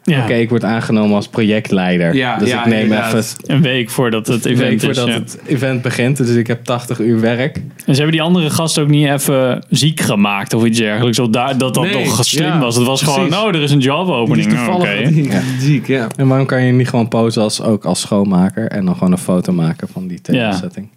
Ja. 0.03 0.23
Oké, 0.23 0.33
ik 0.33 0.49
word 0.49 0.63
aangenomen 0.63 1.15
als 1.15 1.27
projectleider. 1.27 2.15
Ja, 2.15 2.37
dus 2.37 2.49
ja, 2.49 2.59
ik 2.59 2.65
neem 2.65 2.81
inderdaad. 2.81 3.13
even 3.13 3.55
Een 3.55 3.61
week 3.61 3.89
voordat 3.89 4.27
het 4.27 4.45
een 4.45 4.51
event 4.51 4.69
week 4.81 4.89
is. 4.91 4.97
voordat 4.97 5.07
ja. 5.07 5.13
het 5.21 5.39
event 5.45 5.81
begint. 5.81 6.17
Dus 6.17 6.35
ik 6.35 6.47
heb 6.47 6.63
80 6.63 6.99
uur 6.99 7.19
werk. 7.19 7.55
En 7.55 7.63
ze 7.85 7.91
hebben 8.01 8.11
die 8.11 8.21
andere 8.21 8.49
gast 8.49 8.79
ook 8.79 8.87
niet 8.87 9.07
even 9.07 9.65
ziek 9.69 9.99
gemaakt 9.99 10.53
of 10.53 10.65
iets 10.65 10.77
dergelijks. 10.79 11.19
Of 11.19 11.27
daar, 11.29 11.57
dat 11.57 11.73
dat 11.73 11.83
Nee, 11.83 12.05
nog 12.05 12.25
slim 12.25 12.45
ja, 12.47 12.59
was. 12.59 12.75
Het 12.75 12.85
was 12.85 13.01
gewoon, 13.01 13.29
nou, 13.29 13.53
er 13.55 13.61
is 13.61 13.71
een 13.71 13.79
job 13.79 14.05
Die 14.05 14.13
is 14.15 14.19
opening. 14.21 14.47
Toevallig 14.49 14.99
Oké. 15.01 15.11
die- 15.11 15.31
ziek, 15.59 15.87
ja. 15.87 16.07
En 16.15 16.27
waarom 16.27 16.45
kan 16.45 16.63
je 16.63 16.71
niet 16.71 16.89
gewoon 16.89 17.07
posen 17.07 17.41
als, 17.41 17.61
ook 17.61 17.85
als 17.85 17.99
schoonmaker 17.99 18.67
en 18.67 18.85
dan 18.85 18.93
gewoon 18.93 19.11
een 19.11 19.17
foto 19.17 19.53
maken 19.53 19.87
van 19.87 20.07
die 20.07 20.21
table-setting? 20.21 20.87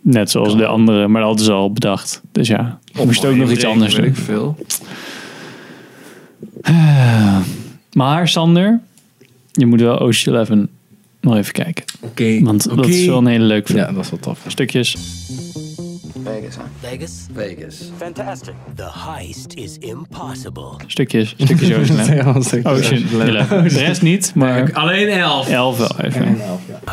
Net 0.00 0.30
zoals 0.30 0.56
de 0.56 0.66
andere, 0.66 1.08
maar 1.08 1.20
dat 1.20 1.28
hadden 1.28 1.46
ze 1.46 1.52
al 1.52 1.72
bedacht. 1.72 2.22
Dus 2.32 2.48
ja, 2.48 2.78
moest 3.04 3.24
ook 3.24 3.36
nog 3.36 3.50
iets 3.50 3.64
anders 3.64 3.94
Weet 3.94 4.04
doen. 4.04 4.14
ik 4.14 4.18
veel. 4.20 4.56
Maar 7.94 8.28
Sander, 8.28 8.80
je 9.52 9.66
moet 9.66 9.80
wel 9.80 9.98
Ocean 9.98 10.34
Eleven 10.36 10.68
nog 11.20 11.36
even 11.36 11.52
kijken. 11.52 11.84
Oké. 12.00 12.40
Want 12.42 12.76
dat 12.76 12.86
is 12.86 13.06
wel 13.06 13.18
een 13.18 13.26
hele 13.26 13.44
leuke 13.44 13.66
film. 13.72 13.78
Ja, 13.86 13.92
dat 13.92 14.04
is 14.04 14.10
wel 14.10 14.20
tof. 14.20 14.40
Stukjes. 14.46 14.96
Vegas, 16.24 16.56
huh? 16.56 16.64
Vegas? 16.90 17.12
Vegas. 17.34 17.76
Fantastic. 17.96 18.54
The 18.76 18.88
heist 19.06 19.54
is 19.54 19.76
impossible. 19.78 20.68
Stukjes. 20.86 21.34
Stukjes 21.38 21.72
Ocean 21.72 21.98
Eleven. 21.98 22.16
Ja, 22.24 22.32
dat 22.32 22.44
is- 22.52 22.64
Ocean 22.64 23.20
Eleven. 23.28 23.62
De 23.62 23.68
rest 23.68 24.02
niet, 24.02 24.32
maar 24.34 24.72
Alleen 24.72 25.08
elf. 25.08 25.48
elf 25.48 25.78
wel 25.78 26.00
even. 26.00 26.36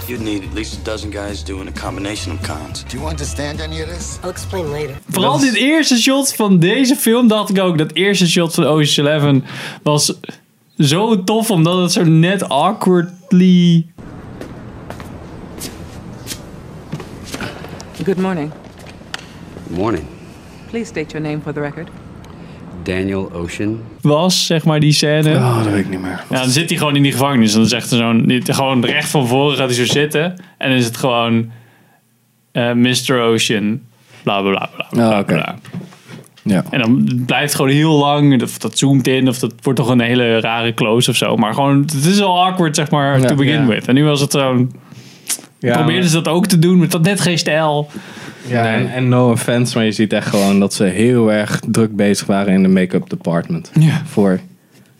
You'd 0.08 0.24
need 0.24 0.42
at 0.48 0.54
least 0.54 0.78
a 0.82 0.92
dozen 0.92 1.12
guys 1.12 1.44
doing 1.44 1.70
a 1.78 1.82
combination 1.86 2.36
of 2.36 2.48
cons. 2.48 2.84
Do 2.88 2.98
you 2.98 3.10
understand 3.10 3.62
any 3.62 3.82
of 3.82 3.88
this? 3.90 4.18
I'll 4.24 4.30
explain 4.30 4.66
later. 4.66 4.96
Vooral 5.10 5.40
dit 5.40 5.54
eerste 5.54 5.98
shot 6.02 6.36
van 6.36 6.60
deze 6.60 6.96
film 6.96 7.28
dacht 7.28 7.50
ik 7.50 7.60
ook. 7.60 7.78
Dat 7.78 7.94
eerste 7.94 8.28
shot 8.30 8.54
van 8.54 8.64
Ocean 8.66 9.08
Eleven 9.08 9.44
was 9.84 10.14
zo 10.84 11.24
tof. 11.24 11.52
Omdat 11.52 11.82
het 11.82 11.92
zo 11.92 12.04
net 12.04 12.50
awkwardly... 12.50 13.86
Good 18.04 18.18
morning. 18.18 18.52
Morning. 19.68 20.04
Please 20.70 20.86
state 20.88 21.12
your 21.12 21.22
name 21.30 21.42
for 21.42 21.54
the 21.54 21.60
record. 21.60 21.90
Daniel 22.84 23.32
Ocean. 23.34 23.80
was, 24.02 24.46
zeg 24.46 24.66
maar, 24.66 24.80
die 24.80 24.92
scène. 24.94 25.36
Oh, 25.36 25.58
dat 25.64 25.66
weet 25.74 25.84
ik 25.84 25.90
niet 25.90 26.02
meer. 26.02 26.24
Ja, 26.30 26.40
dan 26.40 26.50
zit 26.50 26.70
hij 26.70 26.78
gewoon 26.78 26.96
in 26.96 27.04
die 27.04 27.12
gevangenis. 27.12 27.54
En 27.54 27.60
dan 27.60 27.68
zegt 27.70 27.90
hij 27.90 28.00
zo'n... 28.00 28.42
Gewoon 28.46 28.86
recht 28.86 29.10
van 29.10 29.28
voren 29.28 29.58
gaat 29.58 29.66
hij 29.76 29.86
zo 29.86 29.94
zitten. 29.94 30.24
En 30.58 30.70
dan 30.70 30.78
is 30.78 30.86
het 30.86 30.98
gewoon... 30.98 31.52
eh 32.52 32.74
Mr. 32.74 33.20
Ocean. 33.20 33.82
Bla, 34.24 34.42
bla, 34.42 34.52
bla, 34.52 34.68
bla, 34.76 34.88
bla, 34.90 35.18
Ah, 35.20 35.26
bla. 35.26 35.56
Ja. 36.44 36.64
En 36.70 36.82
dan 36.82 37.24
blijft 37.26 37.46
het 37.46 37.56
gewoon 37.56 37.72
heel 37.72 37.98
lang. 37.98 38.44
Of 38.44 38.58
dat 38.58 38.78
zoomt 38.78 39.08
in. 39.08 39.28
Of 39.28 39.40
dat 39.40 39.54
wordt 39.62 39.80
toch 39.80 39.90
een 39.90 40.00
hele 40.00 40.40
rare 40.40 40.74
close 40.74 41.10
of 41.10 41.16
zo. 41.16 41.36
Maar 41.36 41.54
gewoon... 41.54 41.82
Het 41.82 42.06
is 42.06 42.22
al 42.22 42.46
awkward, 42.46 42.76
zeg 42.76 42.92
maar, 42.92 43.20
Ja, 43.20 43.28
to 43.28 43.36
begin 43.36 43.62
ja. 43.62 43.66
with. 43.66 43.88
En 43.88 43.96
nu 43.96 44.04
was 44.04 44.22
het 44.22 44.32
zo'n... 44.32 44.72
Ja, 45.60 45.76
probeerden 45.78 46.10
ze 46.10 46.16
dat 46.22 46.28
ook 46.34 46.48
te 46.48 46.60
doen. 46.60 46.80
Met 46.80 46.92
dat 46.92 47.02
net 47.02 47.22
geen 47.22 47.38
stijl. 47.38 47.90
Ja, 48.48 48.66
en, 48.74 48.92
en 48.94 49.10
no 49.10 49.32
offense, 49.32 49.78
maar 49.78 49.86
je 49.86 49.92
ziet 49.92 50.14
echt 50.14 50.28
gewoon 50.28 50.60
dat 50.60 50.74
ze 50.74 50.84
heel 50.84 51.32
erg 51.32 51.60
druk 51.68 51.96
bezig 51.96 52.28
waren 52.28 52.54
in 52.54 52.64
de 52.64 52.70
make-up 52.70 53.10
department. 53.10 53.72
Ja. 53.80 54.02
Voor 54.06 54.40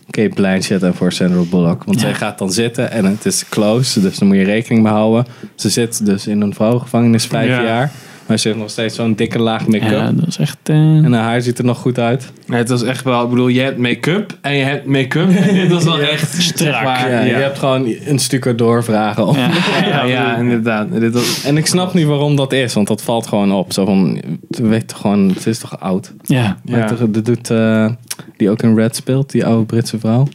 Kate 0.10 0.32
Blanchett 0.36 0.84
en 0.84 0.94
voor 0.94 1.12
Sandra 1.12 1.42
Bullock. 1.50 1.84
Want 1.84 2.00
zij 2.00 2.14
gaat 2.14 2.38
dan 2.38 2.52
zitten 2.52 2.92
en 2.92 3.06
het 3.06 3.26
is 3.26 3.50
close, 3.50 4.02
dus 4.02 4.18
daar 4.18 4.28
moet 4.28 4.38
je 4.38 4.44
rekening 4.44 4.84
mee 4.84 4.92
houden. 4.92 5.26
Ze 5.56 5.70
zit 5.70 6.06
dus 6.06 6.28
in 6.28 6.42
een 6.42 6.54
vrouwengevangenis 6.54 7.26
vijf 7.26 7.48
Ja. 7.50 7.64
jaar. 7.64 7.92
Maar 8.32 8.40
ze 8.40 8.48
heeft 8.48 8.60
nog 8.60 8.70
steeds 8.70 8.96
zo'n 8.96 9.14
dikke 9.16 9.40
laag 9.40 9.68
make-up. 9.68 9.92
Ja, 9.92 10.12
dat 10.12 10.28
is 10.28 10.38
echt... 10.38 10.58
eh, 10.64 10.76
En 10.76 11.14
haar 11.14 11.24
haar 11.24 11.42
ziet 11.42 11.58
er 11.58 11.66
nog 11.66 11.78
goed 11.78 12.00
uit. 12.00 12.32
Nee, 12.46 12.58
het 12.58 12.70
was 12.70 12.84
echt 12.84 13.04
wel, 13.04 13.24
ik 13.24 13.30
bedoel, 13.30 13.48
je 13.48 13.62
hebt 13.62 13.78
make-up 13.78 14.38
en 14.42 14.56
je 14.56 14.64
hebt 14.64 14.86
make-up. 14.86 15.30
En 15.48 15.54
dit 15.54 15.72
was 15.72 15.84
wel 15.84 16.00
echt 16.00 16.42
Strak. 16.42 16.84
Maar, 16.84 17.10
Ja, 17.12 17.20
ja, 17.20 17.24
Je 17.38 17.44
hebt 17.44 17.60
gewoon 17.60 17.94
een 18.06 18.20
stuk 18.20 18.58
doorvragen. 18.58 19.28
Op. 19.28 19.36
ja, 19.92 20.04
ja, 20.04 20.38
inderdaad. 20.38 21.00
Dit 21.00 21.14
was, 21.14 21.44
En 21.44 21.58
ik 21.58 21.66
snap 21.66 21.94
niet 21.94 22.06
waarom 22.06 22.36
dat 22.36 22.54
is, 22.54 22.74
want 22.74 22.88
dat 22.88 23.02
valt 23.02 23.28
gewoon 23.28 23.52
op. 23.52 23.74
Zo 23.74 23.86
van, 23.86 24.22
weet 24.50 24.88
toch 24.88 25.00
gewoon, 25.02 25.30
het 25.30 25.48
is 25.48 25.60
toch 25.60 25.80
oud. 25.80 26.14
Ja. 26.24 26.58
Ja. 26.64 26.76
Weet 26.78 26.88
toch, 26.88 27.10
Dat 27.10 27.26
doet 27.26 27.50
eh, 27.50 27.90
die 28.38 28.50
ook 28.50 28.62
in 28.64 28.76
Red 28.76 28.96
speelt, 28.96 29.32
die 29.32 29.46
oude 29.46 29.66
Britse 29.66 30.00
vrouw. 30.00 30.28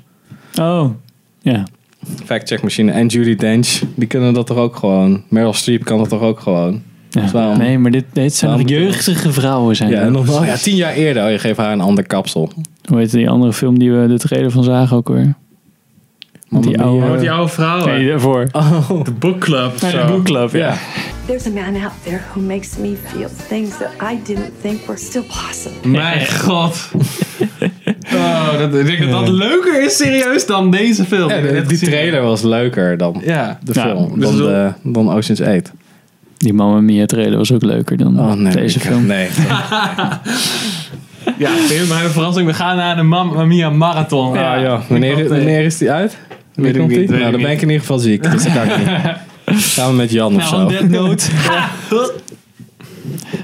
Oh. 0.60 0.90
Ja. 1.40 1.66
Fact 2.24 2.48
check 2.48 2.62
machine 2.62 2.92
en 2.92 3.06
Judy 3.06 3.36
Dench, 3.36 3.80
die 3.94 4.08
kunnen 4.08 4.34
dat 4.34 4.46
toch 4.46 4.56
ook 4.56 4.76
gewoon. 4.76 5.22
Meryl 5.28 5.52
Streep 5.52 5.84
kan 5.84 5.98
dat 5.98 6.08
toch 6.08 6.20
ook 6.20 6.40
gewoon. 6.40 6.82
Ja. 7.10 7.30
Waarom- 7.32 7.58
Nee, 7.58 7.78
maar 7.78 7.90
dit, 7.90 8.04
dit 8.12 8.34
zijn 8.34 8.50
nog 8.58 8.68
jeugdige 8.68 9.32
vrouwen. 9.32 9.76
Zijn 9.76 9.90
Ja, 9.90 10.08
nog 10.08 10.26
wel, 10.26 10.44
ja, 10.44 10.56
tien 10.56 10.76
jaar 10.76 10.92
eerder, 10.92 11.24
oh, 11.24 11.30
je 11.30 11.38
geeft 11.38 11.56
haar 11.58 11.72
een 11.72 11.80
ander 11.80 12.06
kapsel. 12.06 12.52
Hoe 12.84 12.98
heet 12.98 13.10
die 13.10 13.30
andere 13.30 13.52
film 13.52 13.78
die 13.78 13.92
we 13.92 14.06
de 14.06 14.18
trailer 14.18 14.50
van 14.50 14.64
zagen 14.64 14.96
ook 14.96 15.08
weer? 15.08 15.34
Die 16.48 16.80
oude- 16.82 17.06
oh, 17.06 17.18
die 17.18 17.30
oude 17.30 17.52
vrouw. 17.52 17.84
Nee, 17.86 18.08
daarvoor. 18.08 18.46
Oh, 18.52 19.04
De 19.04 19.10
bookclub. 19.10 19.72
of 19.74 19.82
Nee, 19.82 19.90
de 19.92 19.98
zo. 19.98 20.06
boekclub, 20.06 20.52
ja. 20.52 20.74
There's 21.26 21.46
a 21.46 21.50
man 21.50 21.82
out 21.82 21.92
there 22.04 22.20
who 22.32 22.40
makes 22.40 22.76
me 22.80 22.94
feel 23.04 23.28
things 23.48 23.70
that 23.78 24.10
I 24.12 24.18
didn't 24.24 24.50
think 24.60 24.86
were 24.86 24.98
still 24.98 25.22
possible. 25.22 25.88
Mijn 25.90 26.26
god. 26.44 26.90
Oh, 28.14 28.58
dat, 28.58 28.74
ik 28.74 28.86
denk 28.86 29.00
dat 29.00 29.10
dat 29.10 29.28
leuker 29.28 29.84
is 29.84 29.96
serieus 29.96 30.46
dan 30.46 30.70
deze 30.70 31.04
film. 31.04 31.28
Ja, 31.30 31.40
die 31.40 31.64
gezien. 31.64 31.88
trailer 31.88 32.22
was 32.22 32.42
leuker 32.42 32.96
dan 32.96 33.20
Ja. 33.24 33.58
de 33.62 33.70
Ja, 33.74 33.82
film, 33.82 34.20
dus 34.20 34.28
dan, 34.28 34.38
wel- 34.38 34.46
de, 34.82 34.90
dan 34.92 35.10
Ocean's 35.12 35.40
8. 35.40 35.72
Die 36.36 36.52
Mamma 36.54 36.80
Mia 36.80 37.06
trailer 37.06 37.38
was 37.38 37.52
ook 37.52 37.62
leuker 37.62 37.96
dan 37.96 38.20
Oh 38.20 38.32
nee, 38.32 38.52
deze 38.52 38.80
film. 38.80 39.06
Nee. 39.16 39.28
Ja, 41.38 41.50
vind 41.56 41.80
je 41.80 41.86
mijn 41.88 42.10
verrassing? 42.10 42.46
We 42.46 42.54
gaan 42.54 42.76
naar 42.76 42.96
de 42.96 43.02
Mamma 43.02 43.44
Mia 43.44 43.70
Marathon. 43.70 44.34
Ja, 44.34 44.54
ja. 44.54 44.82
Wanneer, 44.88 45.28
wanneer 45.28 45.64
is 45.64 45.78
die 45.78 45.90
uit? 45.90 46.16
Wanneer 46.54 46.72
ik 46.72 46.78
komt 46.78 46.90
niet, 46.90 46.98
die? 46.98 47.08
weet 47.08 47.18
Nou, 47.18 47.32
dan 47.32 47.40
ben 47.42 47.50
ik 47.50 47.56
in 47.56 47.66
ieder 47.66 47.80
geval 47.80 47.98
ziek. 47.98 48.22
Dus 48.30 48.42
dat 48.42 48.52
kan 48.52 48.62
ik 48.64 48.76
niet. 48.78 49.58
Samen 49.62 49.96
met 49.96 50.10
Jan 50.10 50.34
of 50.36 50.50
Nou, 50.50 50.64
on 50.64 50.70
zo. 50.70 50.76
that 50.76 50.88
note. 50.88 51.26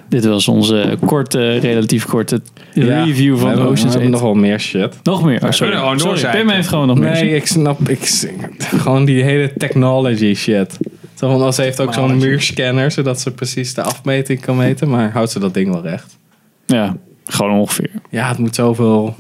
Dit 0.09 0.25
was 0.25 0.49
onze 0.49 0.97
korte, 1.07 1.57
relatief 1.57 2.07
korte 2.07 2.41
Ja, 2.75 3.05
review 3.05 3.39
van 3.39 3.49
hebben, 3.49 3.67
Ocean's 3.67 3.95
hebben 3.95 4.03
8. 4.03 4.11
nog 4.11 4.21
wel 4.21 4.35
meer 4.35 4.61
shit. 4.61 4.99
Nog 5.03 5.25
meer? 5.25 5.45
Oh, 5.45 5.51
sorry. 5.51 5.77
gewoon 5.77 5.99
sorry. 5.99 6.31
Pim 6.31 6.49
heeft 6.49 6.69
gewoon 6.69 6.87
nog 6.87 6.99
meer. 6.99 7.11
Nee, 7.11 7.35
ik 7.35 7.47
snap. 7.47 7.89
Ik, 7.89 8.29
gewoon 8.59 9.05
die 9.05 9.23
hele 9.23 9.53
technology 9.57 10.35
shit. 10.35 10.79
Als 11.23 11.57
ze 11.57 11.63
heeft 11.63 11.81
ook 11.81 11.95
zo'n 11.95 12.17
muurscanner, 12.17 12.91
zodat 12.91 13.21
ze 13.21 13.31
precies 13.31 13.75
de 13.75 13.83
afmeting 13.83 14.41
kan 14.41 14.57
meten. 14.57 14.89
Maar 14.89 15.13
houdt 15.13 15.31
ze 15.31 15.39
dat 15.39 15.55
ding 15.55 15.73
wel 15.73 15.83
recht? 15.83 16.19
Ja, 16.67 16.97
gewoon 17.25 17.59
ongeveer. 17.59 17.91
Ja, 18.11 18.29
het 18.29 18.39
moet 18.39 18.55
zoveel 18.55 19.15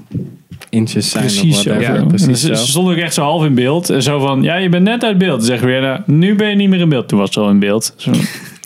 inches 0.70 1.10
zijn. 1.10 1.24
Precies 1.24 1.56
of 1.56 1.62
zo. 1.62 1.74
Ja. 1.80 2.04
Precies 2.04 2.40
Ze, 2.40 2.46
zo. 2.46 2.54
ze 2.54 2.66
stonden 2.66 2.94
ook 2.94 3.00
echt 3.00 3.14
zo 3.14 3.22
half 3.22 3.44
in 3.44 3.54
beeld. 3.54 3.90
En 3.90 4.02
zo 4.02 4.18
van, 4.18 4.42
ja, 4.42 4.56
je 4.56 4.68
bent 4.68 4.84
net 4.84 5.04
uit 5.04 5.18
beeld. 5.18 5.36
Dan 5.38 5.46
zeggen 5.46 5.66
we, 5.66 5.72
ja, 5.72 6.02
nu 6.06 6.34
ben 6.34 6.48
je 6.48 6.54
niet 6.56 6.68
meer 6.68 6.80
in 6.80 6.88
beeld. 6.88 7.08
Toen 7.08 7.18
was 7.18 7.28
het 7.28 7.38
al 7.38 7.50
in 7.50 7.58
beeld. 7.58 7.94
Zo. 7.96 8.10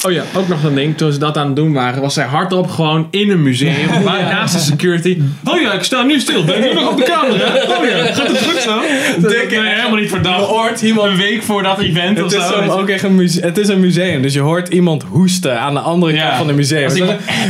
Oh 0.06 0.12
ja, 0.12 0.22
ook 0.36 0.48
nog 0.48 0.64
een 0.64 0.74
ding. 0.74 0.96
Toen 0.96 1.12
ze 1.12 1.18
dat 1.18 1.36
aan 1.36 1.46
het 1.46 1.56
doen 1.56 1.72
waren, 1.72 2.00
was 2.02 2.14
zij 2.14 2.24
hardop 2.24 2.70
gewoon 2.70 3.08
in 3.10 3.30
een 3.30 3.42
museum. 3.42 4.02
waar- 4.02 4.22
Naast 4.22 4.54
de 4.54 4.60
security. 4.60 5.18
Oh 5.44 5.60
ja, 5.60 5.72
ik 5.72 5.82
sta 5.82 6.02
nu 6.02 6.20
stil. 6.20 6.44
Ben 6.44 6.56
ik 6.56 6.64
nu 6.64 6.74
nog 6.80 6.90
op 6.90 6.96
de 6.96 7.02
camera? 7.02 7.46
Oh 7.78 7.88
ja, 7.88 8.04
gaat 8.14 8.28
het 8.28 8.42
goed 8.42 8.60
zo? 8.60 8.80
Dik, 9.28 9.50
nee, 9.50 9.74
helemaal 9.74 9.98
niet 10.00 10.10
verdacht. 10.10 10.44
hoort 10.44 10.82
iemand 10.82 11.08
Een 11.10 11.16
week 11.16 11.42
voor 11.42 11.62
dat 11.62 11.78
event 11.80 12.18
of 12.22 12.24
Het 12.32 12.40
is, 12.40 12.46
zo. 12.48 12.62
zo, 12.64 12.70
ook 12.70 12.88
echt 12.88 13.02
een 13.02 13.14
muse- 13.14 13.40
het 13.40 13.58
is 13.58 13.68
een 13.68 13.80
museum, 13.80 14.22
dus 14.22 14.32
je 14.34 14.40
hoort 14.40 14.68
iemand 14.68 15.02
hoesten 15.02 15.60
aan 15.60 15.74
de 15.74 15.80
andere 15.80 16.12
Ja. 16.12 16.22
kant 16.24 16.36
van 16.36 16.46
het 16.46 16.56
museum. 16.56 16.96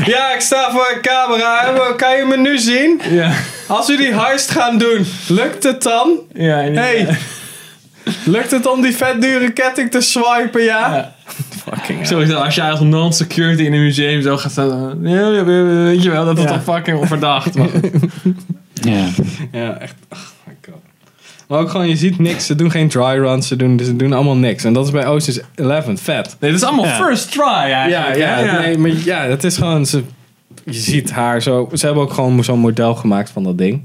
Ja, 0.06 0.34
ik 0.34 0.40
sta 0.40 0.70
voor 0.70 0.92
een 0.94 1.00
camera. 1.02 1.72
Kan 1.96 2.16
je 2.16 2.24
me 2.28 2.36
nu 2.36 2.58
zien? 2.58 3.00
Ja. 3.10 3.32
Als 3.66 3.86
we 3.86 3.96
die 3.96 4.14
heist 4.14 4.50
gaan 4.50 4.78
doen, 4.78 5.06
lukt 5.28 5.62
het 5.64 5.82
dan? 5.82 6.10
Ja, 6.34 6.56
Hey, 6.56 7.06
lukt 8.24 8.50
het 8.50 8.66
om 8.66 8.82
die 8.82 8.96
vet 8.96 9.22
dure 9.22 9.50
ketting 9.50 9.90
te 9.90 10.00
swipen, 10.00 10.62
ja? 10.62 11.14
Fucking. 11.74 12.06
Sowieso, 12.06 12.36
als 12.36 12.54
jij 12.54 12.70
als 12.70 12.80
non-security 12.80 13.62
in 13.62 13.72
een 13.72 13.82
museum 13.82 14.22
zo 14.22 14.36
gaat 14.36 14.50
staan. 14.50 14.98
Ja, 15.02 15.08
ja, 15.20 15.30
ja, 15.30 15.44
weet 15.44 16.02
je 16.02 16.10
wel, 16.10 16.24
dat 16.24 16.38
is 16.38 16.44
Ja. 16.44 16.50
toch 16.52 16.62
fucking 16.74 17.06
verdacht. 17.06 17.54
Maar. 17.54 17.68
Ja. 18.82 19.06
Ja, 19.52 19.78
echt. 19.78 19.94
Oh 20.12 20.18
my 20.46 20.54
god. 20.64 20.80
Maar 21.48 21.58
ook 21.58 21.70
gewoon, 21.70 21.88
je 21.88 21.96
ziet 21.96 22.18
niks. 22.18 22.46
Ze 22.46 22.54
doen 22.54 22.70
geen 22.70 22.88
dry 22.88 23.18
runs, 23.18 23.48
ze 23.48 23.56
doen, 23.56 23.80
ze 23.84 23.96
doen 23.96 24.12
allemaal 24.12 24.36
niks. 24.36 24.64
En 24.64 24.72
dat 24.72 24.84
is 24.84 24.90
bij 24.92 25.06
Ocean's 25.06 25.40
11 25.54 26.00
vet. 26.00 26.36
Nee, 26.40 26.50
dit 26.50 26.60
is 26.60 26.66
allemaal 26.66 26.84
Ja. 26.84 26.96
first 26.96 27.32
try 27.32 27.42
Ja, 27.44 27.62
eigenlijk. 27.62 28.16
ja, 28.16 28.36
hè? 28.36 28.58
Nee, 28.60 28.78
maar 28.78 28.90
ja, 29.04 29.20
het 29.22 29.44
is 29.44 29.56
gewoon, 29.56 29.86
ze, 29.86 30.02
je 30.64 30.72
ziet 30.72 31.10
haar 31.10 31.42
zo. 31.42 31.68
Ze 31.72 31.86
hebben 31.86 32.04
ook 32.04 32.12
gewoon 32.12 32.44
zo'n 32.44 32.58
model 32.58 32.94
gemaakt 32.94 33.30
van 33.30 33.42
dat 33.42 33.58
ding. 33.58 33.82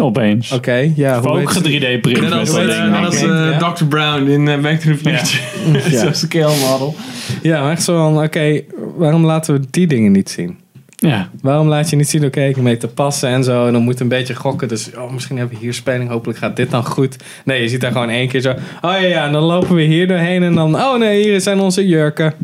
Opeens. 0.00 0.52
Oké, 0.52 0.92
ja. 0.96 1.18
Of 1.18 1.24
hoe 1.24 1.40
ook 1.40 1.52
heet 1.52 1.64
ze? 1.64 1.96
3D 1.96 2.00
print. 2.00 2.20
Net 2.20 2.32
als, 2.32 2.50
als 2.50 3.22
eh, 3.22 3.28
ja. 3.28 3.72
Dr. 3.72 3.84
Brown 3.84 4.26
in 4.26 4.48
eh, 4.48 4.58
Back 4.58 4.80
to 4.80 4.90
the 4.90 4.96
Future. 4.96 5.90
Ja. 5.90 6.00
Zo'n 6.00 6.14
scale 6.14 6.56
model. 6.70 6.94
Ja, 7.42 7.62
maar 7.62 7.70
echt 7.70 7.82
zo 7.82 7.96
van, 7.96 8.22
oké, 8.24 8.60
waarom 8.96 9.24
laten 9.24 9.54
we 9.54 9.66
die 9.70 9.86
dingen 9.86 10.12
niet 10.12 10.30
zien? 10.30 10.58
Ja. 10.96 11.28
Waarom 11.42 11.68
laat 11.68 11.90
je 11.90 11.96
niet 11.96 12.08
zien, 12.08 12.24
oké, 12.24 12.40
ik 12.40 12.56
mee 12.56 12.76
te 12.76 12.88
passen 12.88 13.28
en 13.28 13.44
zo. 13.44 13.66
En 13.66 13.72
dan 13.72 13.82
moet 13.82 14.00
een 14.00 14.08
beetje 14.08 14.34
gokken. 14.34 14.68
Dus 14.68 14.90
oh, 14.96 15.12
misschien 15.12 15.38
hebben 15.38 15.56
we 15.58 15.64
hier 15.64 15.74
speling. 15.74 16.10
Hopelijk 16.10 16.38
gaat 16.38 16.56
dit 16.56 16.70
dan 16.70 16.84
goed. 16.84 17.16
Nee, 17.44 17.62
je 17.62 17.68
ziet 17.68 17.80
daar 17.80 17.92
gewoon 17.92 18.10
één 18.10 18.28
keer 18.28 18.40
zo. 18.40 18.50
Oh 18.50 18.56
ja, 18.80 18.96
ja, 18.96 19.26
en 19.26 19.32
dan 19.32 19.42
lopen 19.42 19.74
we 19.74 19.82
hier 19.82 20.08
doorheen. 20.08 20.42
En 20.42 20.54
dan, 20.54 20.74
oh 20.74 20.98
nee, 20.98 21.22
hier 21.22 21.40
zijn 21.40 21.60
onze 21.60 21.86
jurken. 21.86 22.34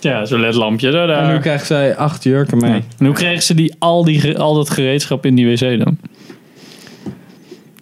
Ja, 0.00 0.24
zo'n 0.24 0.40
ledlampje. 0.40 0.90
Zo 0.90 0.98
En 0.98 1.06
nu 1.06 1.32
daar. 1.32 1.40
krijgt 1.40 1.66
zij 1.66 1.96
acht 1.96 2.22
jurken 2.22 2.58
mee. 2.58 2.82
En 2.98 3.06
hoe 3.06 3.14
kregen 3.14 3.42
ze 3.42 3.54
die, 3.54 3.74
al, 3.78 4.04
die, 4.04 4.38
al 4.38 4.54
dat 4.54 4.70
gereedschap 4.70 5.26
in 5.26 5.34
die 5.34 5.46
wc 5.46 5.84
dan? 5.84 5.98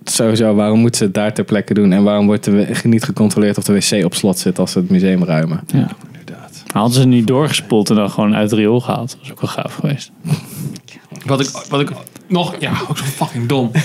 Sowieso, 0.05 0.55
waarom 0.55 0.79
moeten 0.79 0.99
ze 0.99 1.05
het 1.05 1.15
daar 1.15 1.33
ter 1.35 1.45
plekke 1.45 1.75
doen? 1.75 1.93
En 1.93 2.03
waarom 2.03 2.27
wordt 2.27 2.47
er 2.47 2.81
niet 2.83 3.05
gecontroleerd 3.05 3.59
of 3.59 3.65
de 3.65 3.73
wc 3.73 4.05
op 4.05 4.15
slot 4.15 4.39
zit 4.39 4.59
als 4.59 4.73
ze 4.73 4.79
het 4.79 4.91
museum 4.91 5.25
ruimen? 5.25 5.61
Ja. 5.67 5.89
Hadden 6.73 6.93
ze 6.93 7.01
het 7.01 7.09
niet 7.09 7.27
doorgespoeld 7.27 7.91
en 7.91 7.97
dan 7.97 8.11
gewoon 8.11 8.35
uit 8.35 8.51
het 8.51 8.59
riool 8.59 8.81
gehaald. 8.81 9.09
Dat 9.11 9.19
was 9.21 9.31
ook 9.31 9.41
wel 9.41 9.51
gaaf 9.51 9.75
geweest. 9.75 10.11
Wat 11.27 11.41
ik, 11.41 11.49
wat 11.69 11.81
ik 11.81 11.91
nog, 12.29 12.55
ja, 12.59 12.71
ook 12.89 12.99
zo 12.99 13.05
fucking 13.05 13.47
dom. 13.49 13.71
De 13.73 13.81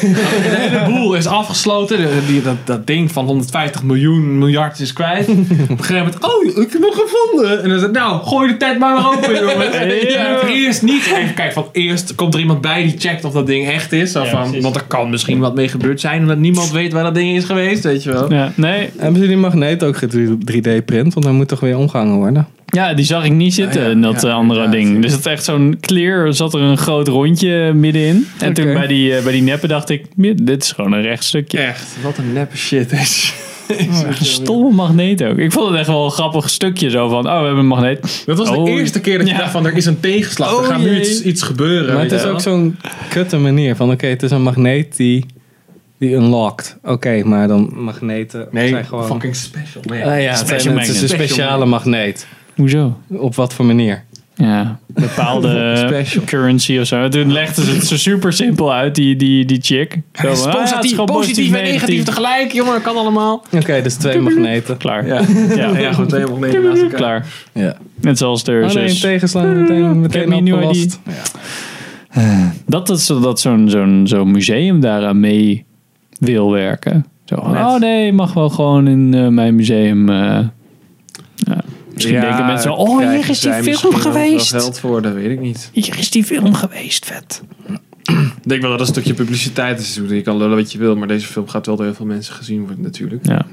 hele 0.58 0.86
boel 0.86 1.14
is 1.16 1.26
afgesloten. 1.28 1.98
De- 1.98 2.22
die, 2.28 2.42
dat, 2.42 2.56
dat 2.64 2.88
ding 2.88 3.12
van 3.12 3.26
150 3.26 3.84
miljoen 3.84 4.38
miljard 4.38 4.80
is 4.80 4.94
kwijt. 4.94 5.28
Op 5.30 5.38
een 5.38 5.46
gegeven 5.68 5.96
moment, 5.96 6.24
oh, 6.26 6.46
ik 6.46 6.56
heb 6.56 6.72
hem 6.72 6.82
nog 6.82 7.00
gevonden. 7.06 7.64
En 7.64 7.70
dan 7.70 7.80
zegt, 7.80 7.92
nou, 7.92 8.24
gooi 8.26 8.48
de 8.52 8.58
tent 8.58 8.80
maar 8.80 8.96
weer 8.96 9.08
open, 9.08 9.34
jongen. 9.34 9.56
Ja. 10.18 10.42
Eerst 10.48 10.82
niet 10.82 11.06
even 11.06 11.34
kijken 11.34 11.54
van, 11.54 11.66
eerst 11.72 12.16
komt 12.16 12.34
er 12.34 12.40
iemand 12.40 12.62
bij 12.62 12.84
die 12.84 12.96
checkt 12.98 13.26
of 13.26 13.34
dat 13.34 13.48
ding 13.48 13.68
echt 13.68 13.92
is. 13.92 14.12
Van, 14.12 14.62
want 14.62 14.76
er 14.76 14.84
kan 14.88 15.10
misschien 15.10 15.40
wat 15.40 15.56
mee 15.56 15.68
gebeurd 15.68 16.00
zijn, 16.00 16.22
omdat 16.22 16.38
niemand 16.38 16.72
weet 16.72 16.94
waar 16.94 17.04
dat 17.04 17.16
ding 17.16 17.36
is 17.38 17.44
geweest, 17.44 17.84
weet 17.84 18.04
je 18.04 18.12
wel. 18.12 18.34
Ja, 18.34 18.52
nee. 18.56 18.90
Hebben 18.98 19.22
ze 19.22 19.28
die 19.28 19.38
magneet 19.38 19.84
ook 19.84 19.96
3D-print? 20.52 21.14
Want 21.14 21.24
hij 21.26 21.34
moet 21.34 21.48
toch 21.48 21.60
weer 21.60 21.78
omgehangen 21.78 22.16
worden? 22.16 22.48
Ja, 22.74 22.94
die 22.94 23.06
zag 23.06 23.26
ik 23.26 23.32
niet 23.32 23.54
zitten 23.54 23.82
Ja, 23.82 23.86
ja, 23.88 23.94
in 23.94 24.02
dat 24.02 24.22
ja, 24.22 24.28
eh, 24.30 24.36
andere 24.36 24.70
ding. 24.70 24.96
ja. 24.96 25.02
Dus 25.02 25.12
het 25.12 25.26
echt 25.26 25.44
zo'n 25.44 25.78
clear, 25.82 26.34
zat 26.34 26.54
er 26.54 26.62
een 26.62 26.78
groot 26.78 27.08
rondje 27.08 27.74
middenin. 27.74 28.28
En 28.40 28.54
toen 28.54 28.74
bij 28.74 28.88
die, 28.88 29.16
eh, 29.16 29.24
bij 29.24 29.32
die 29.32 29.42
neppen 29.42 29.70
dacht 29.70 29.90
ik, 29.90 30.06
"Ja, 30.18 30.34
dit 30.44 30.64
is 30.64 30.72
gewoon 30.72 30.92
een 30.92 31.02
recht 31.02 31.24
stukje. 31.24 31.58
Echt, 31.60 31.86
wat 32.04 32.18
een 32.18 32.34
neppe 32.34 32.58
shit 32.58 32.92
is. 33.04 33.34
Een 33.68 34.16
stomme 34.26 34.72
magneet 34.76 35.24
ook. 35.24 35.38
Ik 35.38 35.52
vond 35.52 35.70
het 35.70 35.78
echt 35.78 35.88
wel 35.88 36.06
een 36.06 36.12
grappig 36.12 36.50
stukje 36.50 36.90
zo 36.90 37.08
van, 37.10 37.26
oh, 37.28 37.38
we 37.40 37.46
hebben 37.46 37.58
een 37.58 37.68
magneet. 37.68 38.24
Dat 38.26 38.38
was 38.38 38.50
de 38.50 38.56
Oh, 38.58 38.70
eerste 38.70 39.02
keer 39.02 39.18
dat 39.18 39.28
je 39.28 39.34
ja. 39.34 39.40
dacht 39.40 39.52
van, 39.52 39.66
er 39.66 39.76
is 39.76 39.86
een 39.86 40.00
tegenslag. 40.00 40.54
Oh, 40.56 40.60
er 40.62 40.72
gaat 40.72 40.80
nu 40.80 41.00
iets, 41.00 41.22
iets 41.22 41.42
gebeuren. 41.42 41.94
Maar 41.94 42.04
het 42.04 42.12
is 42.12 42.24
ook 42.24 42.42
zo'n 42.42 42.78
kutte 43.10 43.38
manier 43.38 43.76
van, 43.76 43.92
oké, 43.92 44.08
het 44.08 44.24
is 44.24 44.32
een 44.32 44.42
magneet 44.42 44.98
die, 44.98 45.26
die 46.00 46.14
unlockt. 46.14 46.78
Oké, 46.84 47.24
maar 47.24 47.48
dan 47.48 47.72
magneten 47.76 48.48
Nee, 48.52 48.70
zijn 48.70 48.86
gewoon... 48.86 49.06
fucking 49.06 49.36
special. 49.36 49.82
Nee. 49.86 50.06
Ah 50.06 50.22
ja, 50.22 50.30
het, 50.30 50.38
Special 50.38 50.60
zijn- 50.60 50.78
het 50.78 50.88
is 50.88 51.02
een 51.02 51.08
speciale 51.10 51.66
magneet. 51.66 52.28
Hoezo? 52.58 52.98
Op 53.08 53.36
wat 53.36 53.54
voor 53.54 53.66
manier? 53.66 54.04
Ja, 54.36 54.80
bepaalde 54.88 55.86
currency 56.26 56.78
of 56.78 56.88
zo. 56.88 57.08
Toen 57.08 57.32
legde 57.32 57.64
ze 57.64 57.72
het 57.72 57.88
zo 57.88 57.98
super 57.98 58.34
simpel 58.34 58.74
uit, 58.74 58.96
die, 58.96 59.16
die, 59.16 59.46
die 59.46 59.60
chick. 59.62 60.00
Zo 60.14 60.28
is 60.32 60.46
ah, 60.46 60.54
het 60.54 60.84
is 60.84 60.96
positief, 60.96 61.06
positief 61.06 61.54
en 61.54 61.64
negatief 61.64 62.04
tegelijk, 62.04 62.52
jongen. 62.52 62.82
Kan 62.82 62.96
allemaal. 62.96 63.44
Oké, 63.52 63.82
dus 63.82 63.94
twee 63.96 64.20
magneten. 64.20 64.78
Klaar. 64.78 65.08
Ja, 65.08 65.22
ja, 65.56 65.78
ja 65.80 65.92
gewoon 65.92 66.08
twee 66.08 66.26
magneten 66.26 66.64
naast 66.64 66.82
elkaar. 66.82 66.98
Klaar. 66.98 67.26
Ja. 67.54 67.78
Net 68.02 68.18
zoals 68.18 68.44
de 68.44 68.62
Oh 68.68 68.74
nee, 68.74 69.00
tegenslaan 69.00 69.62
meteen, 69.62 70.00
meteen 70.02 70.30
me 70.30 70.42
new 70.42 70.54
opgelost. 70.56 71.00
Dat, 72.66 72.88
dat, 72.88 73.02
zo- 73.02 73.20
dat 73.20 73.40
zo'n 73.40 73.70
zo'n 73.70 74.02
zo'n 74.08 74.32
museum 74.32 74.80
daaraan 74.80 75.20
mee 75.20 75.66
wil 76.20 76.52
werken. 76.52 77.06
Zo, 77.26 77.36
oh 77.36 77.76
nee, 77.76 78.14
mag 78.14 78.34
wel 78.34 78.50
gewoon 78.50 78.88
in 78.88 79.14
eh, 79.14 79.28
mijn 79.28 79.56
museum. 79.56 80.10
eh, 80.10 80.16
ja. 80.16 80.54
Misschien 82.04 82.22
denken 82.22 82.46
mensen, 82.46 82.70
wel, 82.70 82.78
oh 82.80 82.98
hier 83.12 83.30
is 83.30 83.40
die 83.40 83.54
film 83.54 83.94
geweest. 83.96 84.50
geld 84.52 84.80
voor, 84.80 85.02
dat 85.02 85.14
weet 85.14 85.30
ik 85.32 85.40
niet. 85.40 85.70
Hier 85.74 85.98
is 85.98 86.10
die 86.12 86.24
film 86.24 86.54
geweest, 86.54 87.06
vet. 87.06 87.42
Ik 88.04 88.50
denk 88.50 88.62
wel 88.62 88.70
dat 88.70 88.80
het 88.80 88.88
een 88.90 88.94
stukje 89.04 89.14
publiciteit 89.14 89.80
is. 89.80 90.00
Je 90.10 90.22
kan 90.22 90.38
lullen 90.38 90.56
wat 90.58 90.72
je 90.72 90.78
wil, 90.78 90.96
maar 90.96 91.08
deze 91.08 91.28
film 91.28 91.48
gaat 91.48 91.66
wel 91.66 91.76
door 91.76 91.86
heel 91.86 91.94
veel 91.94 92.06
mensen 92.06 92.34
gezien 92.34 92.60
worden 92.60 92.82
natuurlijk. 92.82 93.26
Ja, 93.28 93.46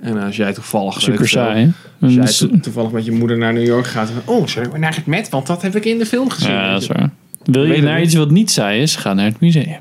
En 0.00 0.22
als 0.22 0.36
jij 0.36 0.52
toevallig... 0.52 1.00
super 1.00 1.28
saai. 1.28 1.64
hè? 1.64 2.06
Als 2.06 2.14
jij 2.14 2.48
to- 2.48 2.58
toevallig 2.60 2.90
met 2.90 3.04
je 3.04 3.12
moeder 3.12 3.38
naar 3.38 3.52
New 3.52 3.66
York 3.66 3.86
gaat. 3.86 4.08
en, 4.08 4.14
Oh, 4.24 4.46
zullen 4.46 4.70
we 4.70 4.78
naar 4.78 4.94
het 4.94 5.06
Met? 5.06 5.28
Want 5.28 5.46
dat 5.46 5.62
heb 5.62 5.76
ik 5.76 5.84
in 5.84 5.98
de 5.98 6.06
film 6.06 6.30
gezien. 6.30 6.50
Ja, 6.50 6.72
dat 6.72 6.82
is 6.82 6.88
waar. 6.88 7.10
Wil 7.44 7.64
je 7.64 7.82
naar 7.82 8.02
iets 8.02 8.14
wat 8.14 8.30
niet 8.30 8.50
saai 8.50 8.82
is, 8.82 8.96
ga 8.96 9.14
naar 9.14 9.24
het 9.24 9.40
museum. 9.40 9.80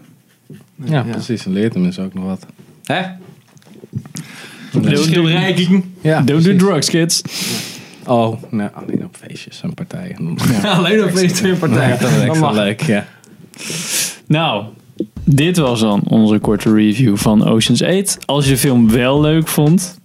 Ja, 0.85 1.01
precies. 1.01 1.43
Dan 1.43 1.53
leert 1.53 1.73
hem 1.73 1.83
dus 1.83 1.99
ook 1.99 2.13
nog 2.13 2.23
wat. 2.25 2.45
Hè? 2.83 3.01
Don't 4.71 5.13
do, 5.13 5.27
Ja, 6.01 6.21
don't 6.21 6.43
do 6.43 6.55
drugs, 6.55 6.89
kids. 6.89 7.21
Oh, 8.07 8.43
nou, 8.49 8.69
alleen 8.73 9.05
op 9.05 9.15
feestjes 9.27 9.61
en 9.61 9.73
partijen. 9.73 10.37
Alleen 10.77 11.03
op 11.03 11.13
deze 11.13 11.55
partij. 11.59 11.89
Ja, 11.89 11.97
dat 11.97 12.11
is 12.35 12.39
wel 12.39 12.53
leuk, 12.53 12.81
ja. 12.81 13.05
Nou, 14.27 14.63
dit 15.23 15.57
was 15.57 15.79
dan 15.79 16.01
onze 16.07 16.39
korte 16.39 16.73
review 16.73 17.17
van 17.17 17.47
Ocean's 17.47 17.83
8. 17.83 18.17
Als 18.25 18.45
je 18.45 18.51
de 18.51 18.57
film 18.57 18.89
wel 18.91 19.21
leuk 19.21 19.47
vond, 19.47 19.99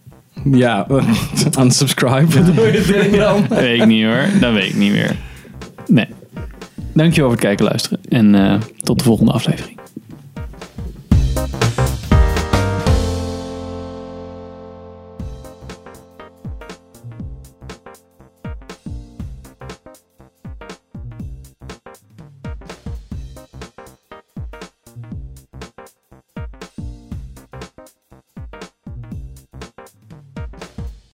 Ja, 0.45 0.87
unsubscribe. 1.61 2.27
Dit 2.43 3.17
dan? 3.17 3.47
weet 3.49 3.81
ik 3.81 3.87
niet 3.87 4.05
hoor. 4.05 4.27
Dat 4.41 4.53
weet 4.53 4.69
ik 4.69 4.77
niet 4.77 4.93
meer. 4.93 5.17
Nee. 5.87 6.07
Dankjewel 6.93 7.31
voor 7.31 7.39
het 7.39 7.47
kijken 7.47 7.65
en 7.65 7.71
luisteren. 7.71 8.01
En 8.09 8.35
eh, 8.35 8.61
tot 8.81 8.99
de 8.99 9.05
volgende 9.05 9.33
aflevering. 9.33 9.78